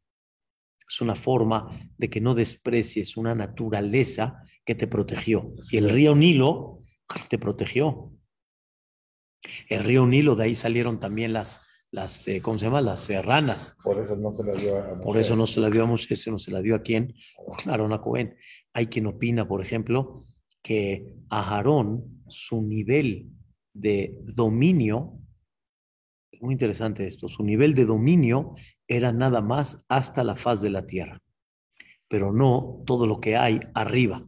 Es 0.88 1.02
una 1.02 1.16
forma 1.16 1.68
de 1.98 2.10
que 2.10 2.22
no 2.22 2.36
desprecies 2.36 3.18
una 3.18 3.34
naturaleza 3.34 4.44
que 4.64 4.76
te 4.76 4.86
protegió. 4.86 5.54
Y 5.72 5.78
el 5.78 5.90
río 5.90 6.16
Nilo 6.16 6.84
te 7.30 7.40
protegió. 7.40 8.12
El 9.68 9.84
río 9.84 10.06
Nilo, 10.06 10.36
de 10.36 10.44
ahí 10.46 10.56
salieron 10.56 11.00
también 11.00 11.34
las, 11.34 11.62
las 11.96 12.28
eh, 12.28 12.41
¿cómo 12.41 12.60
se 12.60 12.66
llama? 12.66 12.82
Las 12.82 13.00
serranas. 13.00 13.78
Por 13.82 13.98
eso 14.00 14.16
no 14.18 14.34
se 14.34 14.43
la 14.43 14.54
dio 14.54 14.78
a 14.78 15.00
Por 15.00 15.18
eso 15.18 15.36
no 15.36 15.48
se 15.48 15.62
la 15.62 15.70
dio 15.70 15.84
a 15.84 15.86
Moshe, 15.88 16.30
no 16.30 16.38
se 16.38 16.52
la 16.52 16.62
dio 16.62 16.76
a 16.76 16.82
quién? 16.82 17.16
A 17.66 17.72
Aarón 17.72 17.93
a 17.93 18.02
Cohen. 18.02 18.36
Hay 18.74 18.88
quien 18.88 19.08
opina, 19.08 19.48
por 19.48 19.62
ejemplo, 19.62 20.24
que 20.62 21.16
a 21.30 21.56
Aarón 21.56 22.24
su 22.28 22.62
nivel 22.62 23.30
de 23.74 24.20
dominio, 24.24 25.20
muy 26.41 26.54
interesante 26.54 27.08
esto, 27.08 27.30
su 27.30 27.43
nivel 27.43 27.74
de 27.74 27.86
dominio 27.86 28.56
era 28.88 29.14
nada 29.14 29.41
más 29.41 29.84
hasta 29.88 30.24
la 30.24 30.36
faz 30.36 30.62
de 30.62 30.70
la 30.72 30.86
tierra, 30.86 31.22
pero 32.10 32.34
no 32.34 32.84
todo 32.86 33.08
lo 33.08 33.22
que 33.22 33.38
hay 33.38 33.62
arriba. 33.74 34.28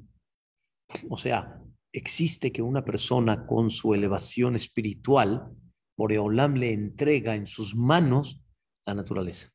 O 1.10 1.18
sea, 1.18 1.62
existe 1.92 2.54
que 2.54 2.62
una 2.62 2.86
persona 2.86 3.46
con 3.46 3.70
su 3.70 3.94
elevación 3.94 4.56
espiritual, 4.56 5.52
Boreolam 5.98 6.56
le 6.56 6.72
entrega 6.72 7.36
en 7.36 7.48
sus 7.48 7.76
manos 7.76 8.40
la 8.86 8.94
naturaleza. 8.94 9.52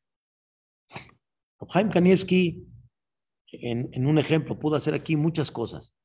Jaime 1.69 1.91
Kanievski, 1.91 2.67
en, 3.51 4.05
un 4.05 4.17
ejemplo, 4.17 4.59
pudo 4.59 4.75
hacer 4.75 4.93
aquí 4.93 5.15
muchas 5.15 5.49
cosas, 5.49 5.95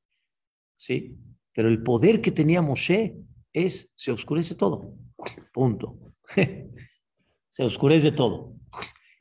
¿sí? 0.76 1.16
Pero 1.52 1.68
el 1.68 1.82
poder 1.82 2.20
que 2.20 2.30
tenía 2.30 2.62
Moshe 2.62 3.16
es, 3.52 3.92
se 3.96 4.12
oscurece 4.12 4.54
todo, 4.54 4.94
punto. 5.52 5.98
se 7.50 7.64
oscurece 7.64 8.12
todo. 8.12 8.54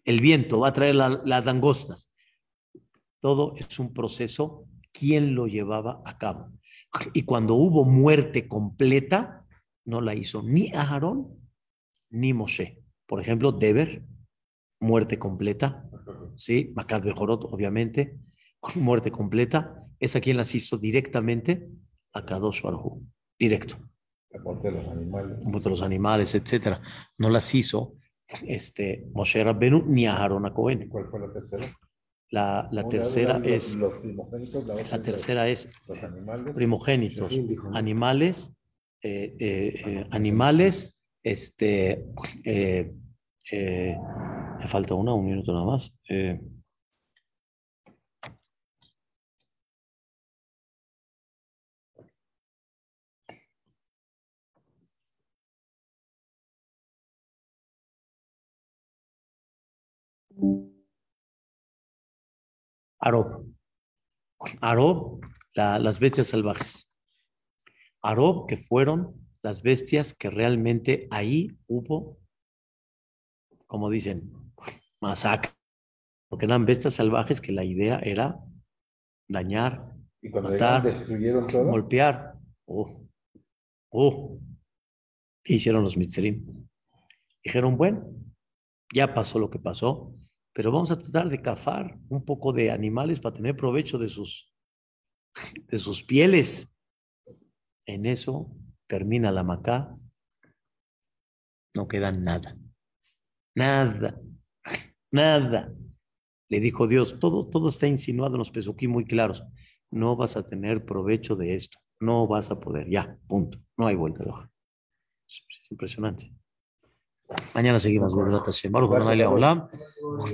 El 0.05 0.21
viento 0.21 0.59
va 0.59 0.69
a 0.69 0.73
traer 0.73 0.95
la, 0.95 1.09
las 1.25 1.45
langostas. 1.45 2.13
Todo 3.19 3.55
es 3.57 3.79
un 3.79 3.93
proceso. 3.93 4.65
¿Quién 4.93 5.33
lo 5.35 5.47
llevaba 5.47 6.01
a 6.05 6.17
cabo? 6.17 6.51
Y 7.13 7.23
cuando 7.23 7.55
hubo 7.55 7.83
muerte 7.85 8.47
completa, 8.47 9.46
no 9.87 10.01
la 10.01 10.13
hizo 10.13 10.43
ni 10.43 10.71
Aarón 10.73 11.27
ni 12.11 12.33
Moshe. 12.33 12.83
Por 13.07 13.19
ejemplo, 13.21 13.51
Deber, 13.51 14.03
muerte 14.79 15.17
completa. 15.17 15.89
¿Sí? 16.35 16.71
Macat 16.75 17.03
Bejorot, 17.03 17.45
obviamente, 17.45 18.17
muerte 18.75 19.11
completa. 19.11 19.83
¿Esa 19.99 20.19
quien 20.21 20.37
las 20.37 20.53
hizo 20.53 20.77
directamente? 20.77 21.67
A 22.13 22.25
Kadosh 22.25 22.61
Baruj 22.61 23.01
Directo. 23.39 23.77
La 24.31 24.41
muerte 24.41 24.69
de 24.71 24.73
los 24.77 24.87
animales. 24.87 25.63
de 25.63 25.69
los 25.69 25.81
animales, 25.81 26.35
etcétera. 26.35 26.81
No 27.17 27.29
las 27.29 27.53
hizo 27.55 27.95
este, 28.45 29.07
Moshe 29.13 29.43
Rabbenu 29.43 29.83
ni 29.87 30.05
a 30.05 30.17
Aarón 30.17 30.45
a 30.45 30.53
Cohen. 30.53 30.89
¿Cuál 30.89 31.07
fue 31.09 31.19
la 31.19 31.31
tercera? 31.33 31.65
La, 32.29 32.67
la 32.71 32.87
tercera 32.89 33.39
los- 33.39 33.47
es, 33.47 33.75
Los 33.75 33.93
primogénitos, 33.99 34.65
la 34.65 34.73
otra 34.73 34.87
la 34.89 34.95
es 34.97 35.03
tercera 35.03 35.47
es 35.47 35.69
Los 35.87 36.03
animales. 36.03 36.53
primogénitos, 36.53 37.31
Shahim 37.31 37.47
dijo, 37.47 37.69
¿no? 37.69 37.77
animales, 37.77 38.53
eh, 39.01 39.35
eh, 39.39 39.73
eh, 39.85 40.07
animales, 40.11 40.99
este, 41.23 42.05
eh, 42.43 42.91
me 44.59 44.67
falta 44.67 44.93
una, 44.95 45.13
un 45.13 45.25
minuto 45.25 45.53
nada 45.53 45.65
más. 45.65 45.93
Arob. 63.07 63.29
Arob, 64.61 65.21
la- 65.55 65.79
las 65.79 65.99
bestias 65.99 66.27
salvajes. 66.27 66.86
Arob, 68.07 68.47
que 68.47 68.57
fueron 68.57 69.27
las 69.43 69.61
bestias 69.61 70.13
que 70.13 70.29
realmente 70.29 71.07
ahí 71.11 71.57
hubo, 71.67 72.19
como 73.65 73.89
dicen, 73.89 74.31
masacre. 75.01 75.51
Porque 76.29 76.45
eran 76.45 76.65
bestias 76.65 76.95
salvajes 76.95 77.41
que 77.41 77.51
la 77.51 77.63
idea 77.63 77.99
era 77.99 78.39
dañar, 79.29 79.93
Y 80.21 80.29
cuando 80.29 80.51
matar, 80.51 80.83
destruyeron 80.83 81.47
todo. 81.47 81.65
golpear. 81.65 82.33
Oh, 82.65 83.07
oh. 83.89 84.39
¿Qué 85.43 85.55
hicieron 85.55 85.83
los 85.83 85.95
Mitzrim? 85.95 86.67
Dijeron, 87.43 87.77
bueno, 87.77 88.09
ya 88.93 89.13
pasó 89.13 89.39
lo 89.39 89.49
que 89.49 89.59
pasó, 89.59 90.13
pero 90.53 90.71
vamos 90.71 90.91
a 90.91 90.99
tratar 90.99 91.29
de 91.29 91.41
cazar 91.41 91.97
un 92.09 92.23
poco 92.23 92.51
de 92.51 92.71
animales 92.71 93.19
para 93.19 93.35
tener 93.35 93.55
provecho 93.55 93.97
de 93.97 94.07
sus, 94.07 94.53
de 95.67 95.77
sus 95.77 96.03
pieles. 96.03 96.73
En 97.87 98.05
eso 98.05 98.51
termina 98.87 99.31
la 99.31 99.43
macá, 99.43 99.97
no 101.73 101.87
queda 101.87 102.11
nada, 102.11 102.57
nada, 103.55 104.19
nada. 105.11 105.73
Le 106.49 106.59
dijo 106.59 106.87
Dios, 106.87 107.19
todo, 107.19 107.49
todo 107.49 107.69
está 107.69 107.87
insinuado 107.87 108.35
en 108.35 108.39
los 108.39 108.51
pesuquí 108.51 108.87
muy 108.87 109.05
claros. 109.05 109.43
No 109.89 110.15
vas 110.15 110.35
a 110.37 110.45
tener 110.45 110.85
provecho 110.85 111.35
de 111.35 111.55
esto, 111.55 111.79
no 111.99 112.27
vas 112.27 112.51
a 112.51 112.59
poder, 112.59 112.89
ya, 112.89 113.17
punto. 113.27 113.59
No 113.77 113.87
hay 113.87 113.95
vuelta 113.95 114.23
de 114.23 114.29
hoja. 114.29 114.51
Es, 115.27 115.43
es 115.49 115.71
impresionante. 115.71 116.33
Mañana 117.53 117.79
seguimos. 117.79 118.13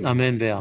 Amén. 0.04 0.38
Vea. 0.38 0.52